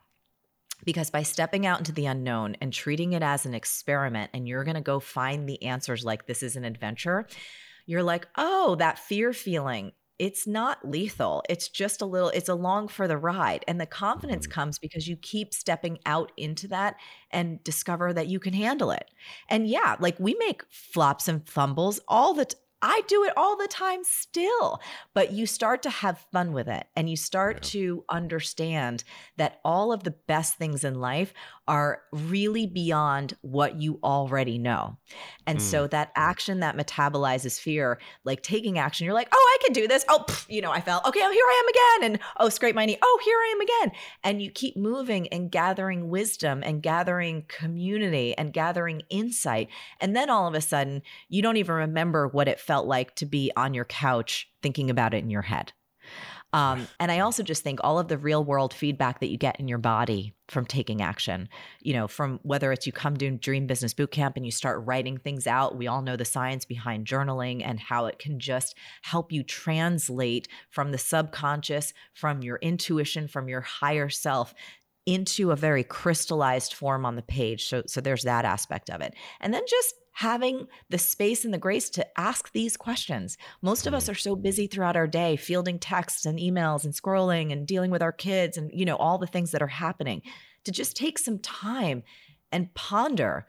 [0.84, 4.64] Because by stepping out into the unknown and treating it as an experiment, and you're
[4.64, 7.28] going to go find the answers like this is an adventure,
[7.86, 11.42] you're like, oh, that fear feeling, it's not lethal.
[11.48, 13.64] It's just a little, it's along for the ride.
[13.68, 14.54] And the confidence mm-hmm.
[14.54, 16.96] comes because you keep stepping out into that
[17.30, 19.10] and discover that you can handle it.
[19.48, 22.60] And yeah, like we make flops and fumbles all the time.
[22.80, 24.80] I do it all the time still,
[25.14, 27.70] but you start to have fun with it and you start yeah.
[27.70, 29.04] to understand
[29.36, 31.34] that all of the best things in life
[31.66, 34.96] are really beyond what you already know.
[35.46, 35.62] And mm.
[35.62, 39.86] so that action that metabolizes fear, like taking action, you're like, oh, I can do
[39.86, 40.04] this.
[40.08, 41.02] Oh, pff, you know, I fell.
[41.06, 42.12] Okay, oh, here I am again.
[42.12, 42.96] And oh, scrape my knee.
[43.02, 44.00] Oh, here I am again.
[44.24, 49.68] And you keep moving and gathering wisdom and gathering community and gathering insight.
[50.00, 53.26] And then all of a sudden, you don't even remember what it felt like to
[53.26, 55.72] be on your couch thinking about it in your head.
[56.52, 59.58] Um, and I also just think all of the real world feedback that you get
[59.58, 61.48] in your body from taking action,
[61.80, 65.18] you know, from whether it's you come to Dream Business Bootcamp and you start writing
[65.18, 65.76] things out.
[65.76, 70.48] We all know the science behind journaling and how it can just help you translate
[70.70, 74.54] from the subconscious, from your intuition, from your higher self
[75.08, 77.66] into a very crystallized form on the page.
[77.66, 79.14] So so there's that aspect of it.
[79.40, 83.38] And then just having the space and the grace to ask these questions.
[83.62, 87.52] Most of us are so busy throughout our day fielding texts and emails and scrolling
[87.52, 90.20] and dealing with our kids and you know all the things that are happening
[90.64, 92.02] to just take some time
[92.52, 93.46] and ponder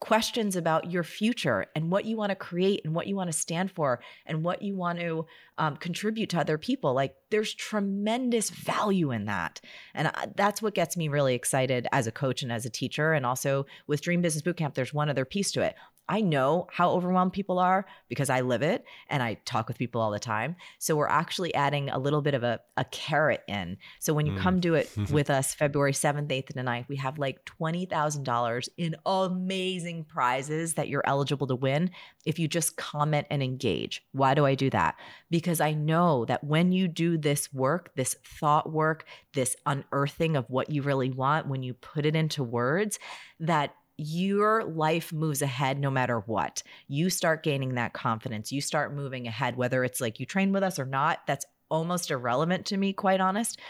[0.00, 3.36] questions about your future and what you want to create and what you want to
[3.36, 5.26] stand for and what you want to
[5.58, 6.94] um, contribute to other people.
[6.94, 9.60] Like there's tremendous value in that.
[9.94, 13.12] And I, that's what gets me really excited as a coach and as a teacher.
[13.12, 15.76] And also with Dream Business Bootcamp, there's one other piece to it.
[16.10, 20.00] I know how overwhelmed people are because I live it and I talk with people
[20.00, 20.56] all the time.
[20.80, 23.78] So we're actually adding a little bit of a, a carrot in.
[24.00, 24.38] So when you mm.
[24.40, 28.96] come do it with us February 7th, 8th, and 9th, we have like $20,000 in
[29.06, 31.92] amazing prizes that you're eligible to win
[32.26, 34.04] if you just comment and engage.
[34.10, 34.96] Why do I do that?
[35.30, 39.04] Because I know that when you do this work, this thought work,
[39.34, 42.98] this unearthing of what you really want, when you put it into words,
[43.38, 46.62] that your life moves ahead no matter what.
[46.88, 48.50] You start gaining that confidence.
[48.50, 51.20] You start moving ahead, whether it's like you train with us or not.
[51.26, 53.60] That's almost irrelevant to me, quite honest.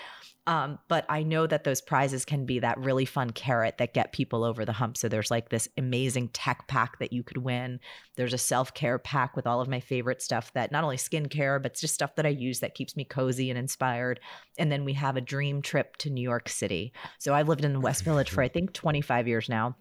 [0.47, 4.13] Um, but I know that those prizes can be that really fun carrot that get
[4.13, 4.97] people over the hump.
[4.97, 7.79] So there's like this amazing tech pack that you could win.
[8.17, 11.61] There's a self care pack with all of my favorite stuff that not only skincare,
[11.63, 14.21] but it's just stuff that I use that keeps me cozy and inspired.
[14.59, 16.93] And then we have a dream trip to New York City.
[17.19, 19.77] So I've lived in the West Village for I think 25 years now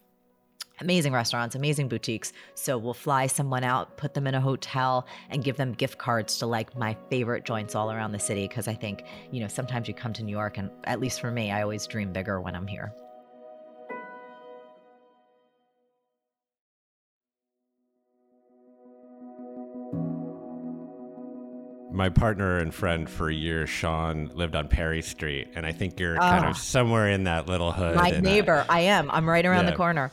[0.82, 2.34] amazing restaurants, amazing boutiques.
[2.56, 6.38] So we'll fly someone out, put them in a hotel, and give them gift cards
[6.40, 8.48] to like my favorite joints all around the city.
[8.48, 11.32] Cause I think, you know, sometimes you come to New York, and at least for
[11.32, 12.94] me, I always dream bigger when I'm here.
[21.92, 26.16] my partner and friend for years, Sean, lived on Perry Street, and I think you're
[26.16, 26.58] kind of ah.
[26.58, 27.98] somewhere in that little hood.
[27.98, 29.12] My neighbor, I, I am.
[29.12, 29.72] I'm right around yeah.
[29.72, 30.10] the corner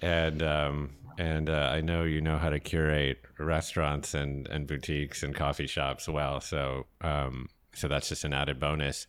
[0.00, 5.22] and um, and uh, I know you know how to curate restaurants and, and boutiques
[5.22, 6.40] and coffee shops well.
[6.40, 9.06] So um, so that's just an added bonus.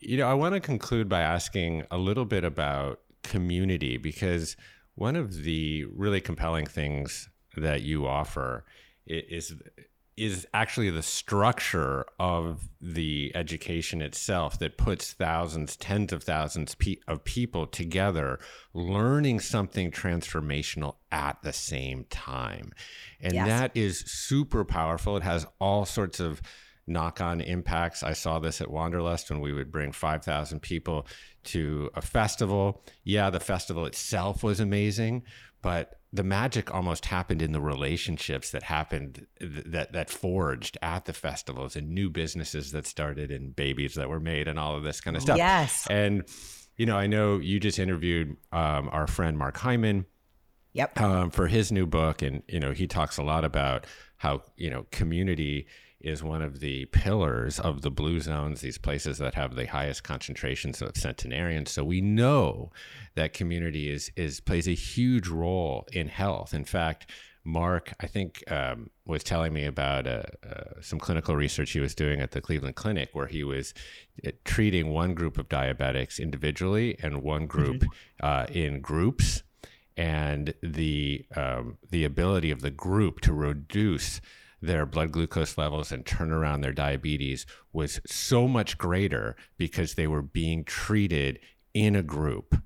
[0.00, 4.56] You know, I want to conclude by asking a little bit about community because
[4.94, 8.64] one of the really compelling things that you offer
[9.06, 9.54] is
[10.16, 16.76] is actually the structure of the education itself that puts thousands, tens of thousands
[17.08, 18.38] of people together
[18.74, 22.72] learning something transformational at the same time.
[23.20, 23.46] And yes.
[23.46, 25.16] that is super powerful.
[25.16, 26.42] It has all sorts of
[26.86, 28.02] knock on impacts.
[28.02, 31.06] I saw this at Wanderlust when we would bring 5,000 people
[31.44, 32.84] to a festival.
[33.04, 35.22] Yeah, the festival itself was amazing,
[35.62, 41.12] but the magic almost happened in the relationships that happened that that forged at the
[41.12, 45.00] festivals and new businesses that started and babies that were made and all of this
[45.00, 45.38] kind of stuff.
[45.38, 45.86] Yes.
[45.88, 46.24] And
[46.76, 50.06] you know, I know you just interviewed um, our friend Mark Hyman.
[50.74, 51.00] Yep.
[51.02, 53.86] Um, for his new book, and you know, he talks a lot about
[54.16, 55.66] how you know community
[56.02, 60.04] is one of the pillars of the blue zones, these places that have the highest
[60.04, 61.70] concentrations of centenarians.
[61.70, 62.70] So we know
[63.14, 66.54] that community is is plays a huge role in health.
[66.54, 67.10] In fact,
[67.44, 71.94] Mark, I think, um, was telling me about uh, uh, some clinical research he was
[71.94, 73.74] doing at the Cleveland Clinic, where he was
[74.24, 78.24] uh, treating one group of diabetics individually and one group mm-hmm.
[78.26, 79.42] uh, in groups
[79.96, 84.20] and the um, the ability of the group to reduce
[84.62, 90.06] their blood glucose levels and turn around their diabetes was so much greater because they
[90.06, 91.38] were being treated
[91.74, 92.56] in a group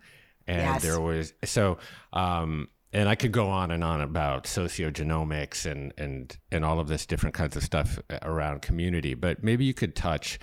[0.47, 0.83] and yes.
[0.83, 1.79] there was so
[2.13, 6.89] um, and I could go on and on about sociogenomics and and and all of
[6.89, 10.39] this different kinds of stuff around community, but maybe you could touch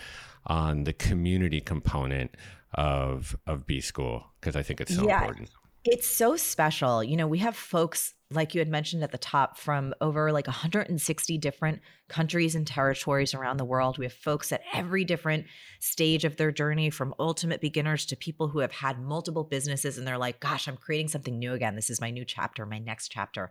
[0.46, 2.36] on the community component
[2.74, 5.50] of of B school because I think it's so yeah, important.
[5.86, 7.04] It's so special.
[7.04, 10.48] You know, we have folks like you had mentioned at the top, from over like
[10.48, 13.98] 160 different countries and territories around the world.
[13.98, 15.46] We have folks at every different
[15.80, 20.06] stage of their journey, from ultimate beginners to people who have had multiple businesses and
[20.06, 21.76] they're like, gosh, I'm creating something new again.
[21.76, 23.50] This is my new chapter, my next chapter.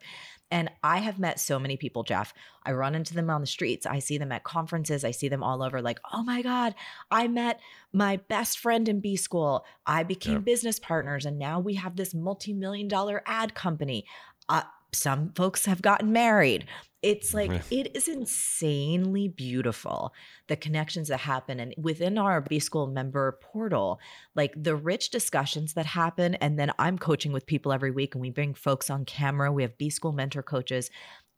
[0.50, 2.34] And I have met so many people, Jeff.
[2.64, 3.86] I run into them on the streets.
[3.86, 5.04] I see them at conferences.
[5.04, 6.74] I see them all over, like, oh my God,
[7.10, 7.58] I met
[7.92, 9.64] my best friend in B school.
[9.86, 14.06] I became business partners, and now we have this multi million dollar ad company
[14.48, 14.62] uh,
[14.92, 16.66] some folks have gotten married.
[17.02, 20.12] It's like it is insanely beautiful
[20.46, 23.98] the connections that happen and within our B school member portal,
[24.36, 28.22] like the rich discussions that happen and then I'm coaching with people every week and
[28.22, 29.50] we bring folks on camera.
[29.50, 30.90] We have B school mentor coaches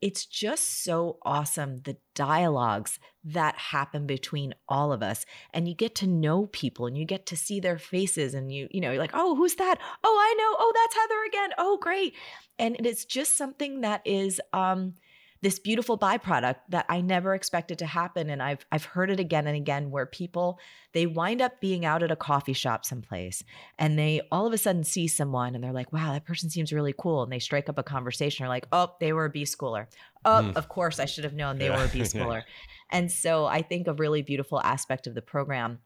[0.05, 5.25] it's just so awesome the dialogues that happen between all of us
[5.55, 8.69] and you get to know people and you get to see their faces and you
[8.71, 9.79] you know you're like oh who's that?
[10.05, 10.57] Oh i know.
[10.61, 11.51] Oh that's heather again.
[11.57, 12.15] Oh great.
[12.59, 14.93] And it's just something that is um
[15.45, 18.31] this beautiful byproduct that I never expected to happen.
[18.31, 20.59] And I've I've heard it again and again where people
[20.95, 23.45] they wind up being out at a coffee shop someplace
[23.79, 26.73] and they all of a sudden see someone and they're like, wow, that person seems
[26.73, 27.23] really cool.
[27.23, 28.45] And they strike up a conversation.
[28.45, 29.87] They're like, oh, they were a B schooler.
[30.25, 30.57] Oh, mm.
[30.57, 31.77] of course I should have known they yeah.
[31.77, 32.43] were a B schooler.
[32.91, 35.81] and so I think a really beautiful aspect of the program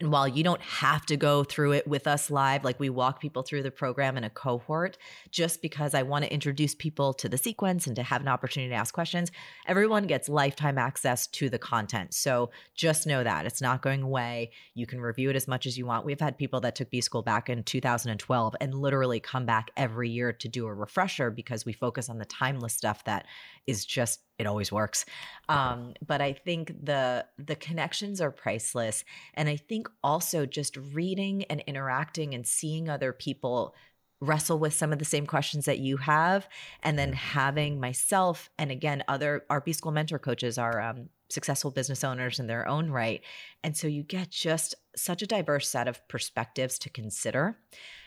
[0.00, 3.20] and while you don't have to go through it with us live, like we walk
[3.20, 4.98] people through the program in a cohort,
[5.30, 8.70] just because I want to introduce people to the sequence and to have an opportunity
[8.70, 9.30] to ask questions,
[9.66, 12.12] everyone gets lifetime access to the content.
[12.12, 14.50] So just know that it's not going away.
[14.74, 16.04] You can review it as much as you want.
[16.04, 20.10] We've had people that took B School back in 2012 and literally come back every
[20.10, 23.26] year to do a refresher because we focus on the timeless stuff that
[23.66, 25.04] is just it always works
[25.48, 29.04] um, but i think the the connections are priceless
[29.34, 33.74] and i think also just reading and interacting and seeing other people
[34.20, 36.48] wrestle with some of the same questions that you have
[36.82, 42.04] and then having myself and again other b school mentor coaches are um, successful business
[42.04, 43.22] owners in their own right
[43.62, 47.58] and so you get just such a diverse set of perspectives to consider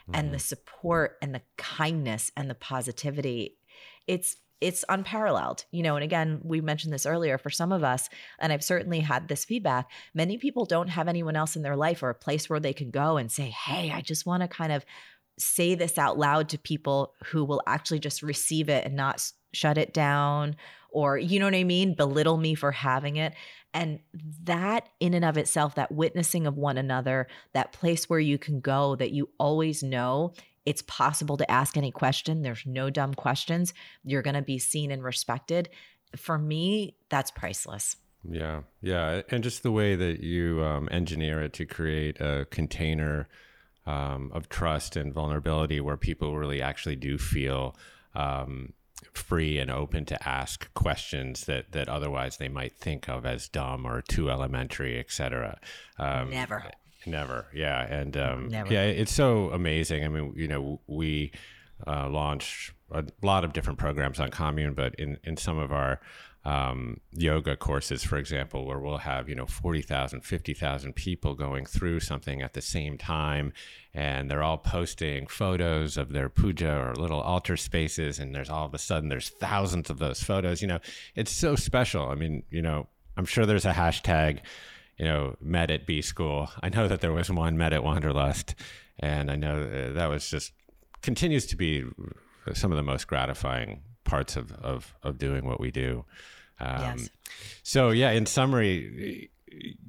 [0.04, 0.16] mm-hmm.
[0.16, 0.42] and the mm-hmm.
[0.42, 3.58] support and the kindness and the positivity
[4.08, 5.96] it's it's unparalleled, you know.
[5.96, 9.46] And again, we mentioned this earlier for some of us, and I've certainly had this
[9.46, 9.90] feedback.
[10.14, 12.92] Many people don't have anyone else in their life or a place where they can
[12.92, 14.86] go and say, Hey, I just want to kind of
[15.40, 19.78] say this out loud to people who will actually just receive it and not shut
[19.78, 20.56] it down
[20.90, 23.34] or, you know what I mean, belittle me for having it.
[23.74, 24.00] And
[24.44, 28.60] that, in and of itself, that witnessing of one another, that place where you can
[28.62, 30.34] go that you always know
[30.68, 32.42] it's possible to ask any question.
[32.42, 33.74] There's no dumb questions.
[34.04, 35.70] You're going to be seen and respected.
[36.18, 37.96] For me, that's priceless.
[38.30, 38.64] Yeah.
[38.82, 39.22] Yeah.
[39.30, 43.30] And just the way that you um, engineer it to create a container
[43.86, 47.74] um, of trust and vulnerability where people really actually do feel
[48.14, 48.74] um,
[49.14, 53.88] free and open to ask questions that, that otherwise they might think of as dumb
[53.88, 55.62] or too elementary, etc.
[55.98, 56.70] Um, Never.
[57.08, 57.48] Never.
[57.54, 57.82] Yeah.
[57.82, 58.72] And um, Never.
[58.72, 60.04] yeah, it's so amazing.
[60.04, 61.32] I mean, you know, we
[61.86, 66.00] uh, launched a lot of different programs on Commune, but in, in some of our
[66.46, 72.00] um, yoga courses, for example, where we'll have, you know, 40,000, 50,000 people going through
[72.00, 73.52] something at the same time.
[73.94, 78.18] And they're all posting photos of their puja or little altar spaces.
[78.18, 80.62] And there's all of a sudden, there's thousands of those photos.
[80.62, 80.80] You know,
[81.16, 82.08] it's so special.
[82.08, 82.88] I mean, you know,
[83.18, 84.40] I'm sure there's a hashtag
[84.98, 86.50] you know, met at B school.
[86.62, 88.56] I know that there was one met at Wanderlust,
[89.00, 90.54] and I know uh, that was just
[91.02, 91.86] continues to be
[92.54, 96.06] some of the most gratifying parts of of, of doing what we do.
[96.60, 97.10] Um, yes.
[97.64, 99.30] So yeah, in summary,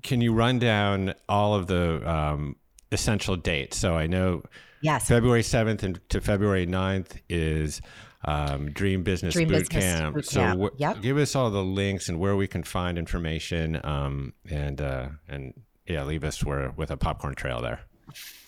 [0.03, 2.57] can you run down all of the um,
[2.93, 3.77] essential dates?
[3.77, 4.43] So I know
[4.83, 5.09] yes.
[5.09, 7.81] February 7th and to February 9th is
[8.25, 10.15] um, Dream Business Dream Boot Business Camp.
[10.17, 11.01] Boot so w- yep.
[11.01, 15.55] give us all the links and where we can find information, um, and uh, and
[15.87, 17.81] yeah, leave us where, with a popcorn trail there.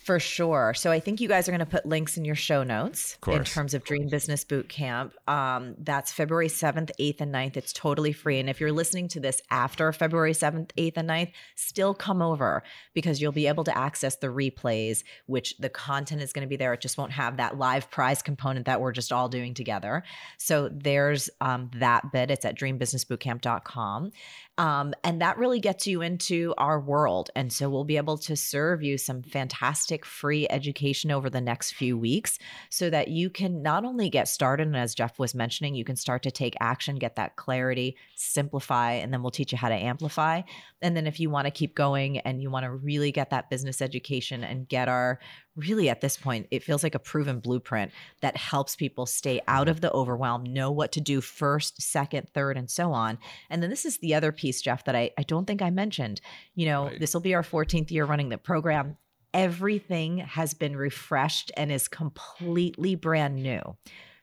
[0.04, 0.72] For sure.
[0.74, 3.44] So I think you guys are going to put links in your show notes in
[3.44, 5.12] terms of Dream Business Boot Camp.
[5.28, 7.56] Um, that's February 7th, 8th, and 9th.
[7.58, 8.40] It's totally free.
[8.40, 12.62] And if you're listening to this after February 7th, 8th, and 9th, still come over
[12.94, 16.56] because you'll be able to access the replays, which the content is going to be
[16.56, 16.72] there.
[16.72, 20.02] It just won't have that live prize component that we're just all doing together.
[20.38, 22.30] So there's um, that bit.
[22.30, 24.12] It's at dreambusinessbootcamp.com.
[24.60, 27.30] Um, and that really gets you into our world.
[27.34, 31.72] And so we'll be able to serve you some fantastic free education over the next
[31.72, 32.38] few weeks
[32.68, 35.96] so that you can not only get started, and as Jeff was mentioning, you can
[35.96, 39.74] start to take action, get that clarity, simplify, and then we'll teach you how to
[39.74, 40.42] amplify.
[40.82, 43.48] And then if you want to keep going and you want to really get that
[43.48, 45.20] business education and get our
[45.60, 49.68] really at this point, it feels like a proven blueprint that helps people stay out
[49.68, 53.18] of the overwhelm, know what to do first, second, third, and so on.
[53.48, 56.20] And then this is the other piece, Jeff, that I, I don't think I mentioned.
[56.54, 57.00] You know, right.
[57.00, 58.96] this will be our 14th year running the program.
[59.32, 63.60] Everything has been refreshed and is completely brand new.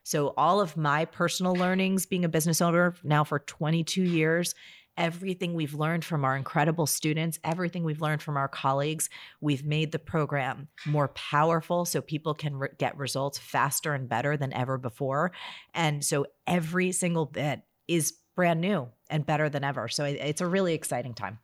[0.03, 4.55] So, all of my personal learnings being a business owner now for 22 years
[4.97, 9.09] everything we've learned from our incredible students, everything we've learned from our colleagues.
[9.39, 14.35] We've made the program more powerful so people can re- get results faster and better
[14.35, 15.31] than ever before.
[15.73, 19.87] And so every single bit is brand new and better than ever.
[19.87, 21.39] So it's a really exciting time.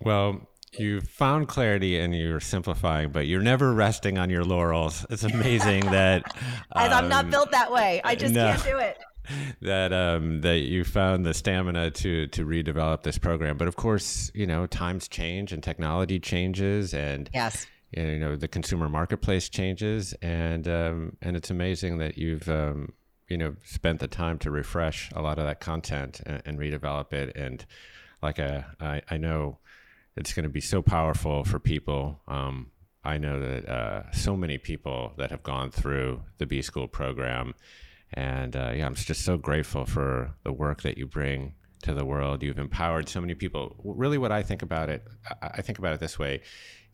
[0.00, 5.06] Well, you found clarity and you're simplifying, but you're never resting on your laurels.
[5.10, 6.22] It's amazing that.
[6.74, 8.00] As um, I'm not built that way.
[8.04, 8.48] I just no.
[8.48, 8.98] can't do it.
[9.62, 13.56] that um, that you found the stamina to to redevelop this program.
[13.56, 18.48] But of course, you know, times change and technology changes, and yes, you know, the
[18.48, 22.92] consumer marketplace changes, and um, and it's amazing that you've um,
[23.28, 27.12] you know spent the time to refresh a lot of that content and, and redevelop
[27.12, 27.36] it.
[27.36, 27.64] And
[28.22, 29.58] like a, uh, I, I know
[30.16, 32.20] it's going to be so powerful for people.
[32.26, 32.70] Um,
[33.04, 37.54] I know that uh, so many people that have gone through the B School program
[38.12, 42.04] and uh, yeah, I'm just so grateful for the work that you bring to the
[42.04, 42.42] world.
[42.42, 43.76] You've empowered so many people.
[43.84, 45.04] Really, what I think about it,
[45.42, 46.42] I think about it this way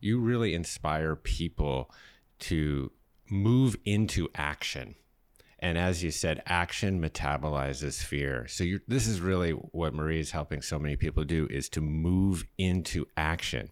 [0.03, 1.89] you really inspire people
[2.37, 2.91] to
[3.29, 4.95] move into action.
[5.59, 8.45] And as you said, action metabolizes fear.
[8.49, 12.43] So this is really what Marie is helping so many people do is to move
[12.57, 13.71] into action.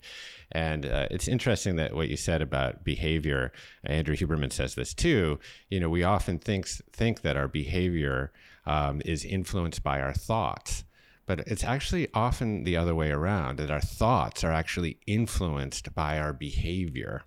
[0.52, 3.52] And uh, it's interesting that what you said about behavior,
[3.84, 5.40] Andrew Huberman says this too.
[5.70, 8.32] You know, we often think think that our behavior
[8.66, 10.84] um, is influenced by our thoughts,
[11.26, 13.58] but it's actually often the other way around.
[13.58, 17.24] That our thoughts are actually influenced by our behavior.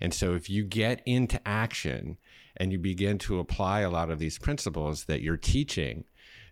[0.00, 2.18] And so, if you get into action
[2.56, 6.04] and you begin to apply a lot of these principles that you're teaching,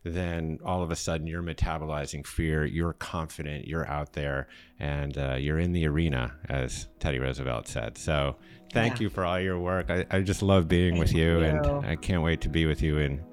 [0.04, 4.48] then all of a sudden you're metabolizing fear, you're confident, you're out there,
[4.78, 7.96] and uh, you're in the arena, as Teddy Roosevelt said.
[7.96, 8.36] So
[8.72, 9.04] thank yeah.
[9.04, 9.90] you for all your work.
[9.90, 12.66] I, I just love being thank with you, you, and I can't wait to be
[12.66, 13.24] with you in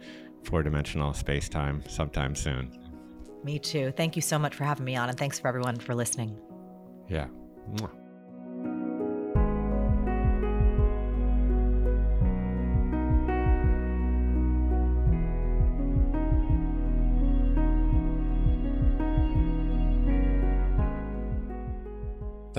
[0.43, 2.77] four dimensional space time sometime soon.
[3.43, 3.91] Me too.
[3.97, 6.39] Thank you so much for having me on, and thanks for everyone for listening.
[7.09, 7.27] Yeah.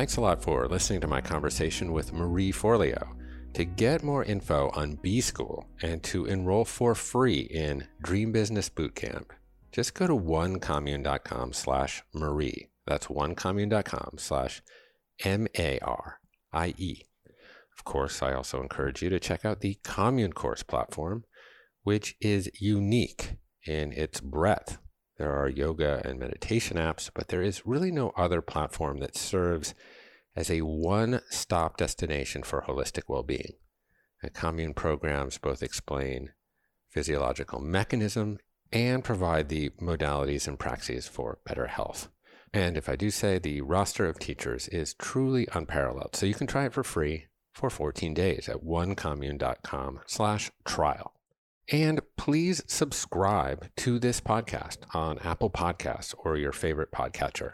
[0.02, 3.14] Thanks a lot for listening to my conversation with Marie Forleo.
[3.54, 8.68] To get more info on B School and to enroll for free in Dream Business
[8.68, 9.26] Bootcamp,
[9.70, 12.70] just go to onecommune.com slash Marie.
[12.84, 14.60] That's onecommune.com slash
[15.20, 16.18] M A R
[16.52, 17.02] I E.
[17.78, 21.26] Of course, I also encourage you to check out the Commune Course platform,
[21.84, 23.36] which is unique
[23.68, 24.78] in its breadth
[25.22, 29.72] there are yoga and meditation apps, but there is really no other platform that serves
[30.34, 33.52] as a one stop destination for holistic well being.
[34.34, 36.30] Commune programs both explain
[36.90, 38.38] physiological mechanism
[38.72, 42.08] and provide the modalities and praxis for better health.
[42.52, 46.16] And if I do say, the roster of teachers is truly unparalleled.
[46.16, 51.11] So you can try it for free for 14 days at onecommune.com slash trial.
[51.72, 57.52] And please subscribe to this podcast on Apple Podcasts or your favorite podcatcher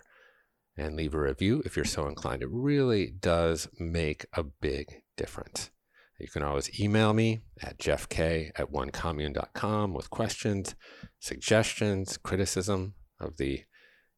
[0.77, 2.43] and leave a review if you're so inclined.
[2.43, 5.71] It really does make a big difference.
[6.19, 10.75] You can always email me at jeffk at onecommune.com with questions,
[11.21, 13.63] suggestions, criticism of the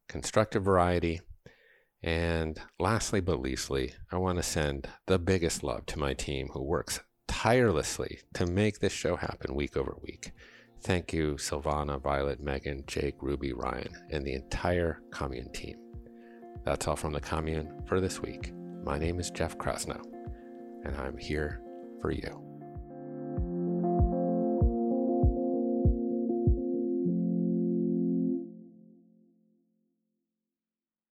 [0.09, 1.21] constructive variety.
[2.01, 6.63] And lastly but leastly, I want to send the biggest love to my team who
[6.63, 7.01] works
[7.31, 10.33] tirelessly to make this show happen week over week.
[10.81, 15.77] Thank you, Silvana, Violet, Megan, Jake, Ruby, Ryan, and the entire Commune team.
[16.65, 18.51] That's all from the Commune for this week.
[18.83, 20.01] My name is Jeff Krasno,
[20.83, 21.61] and I'm here
[22.01, 22.50] for you.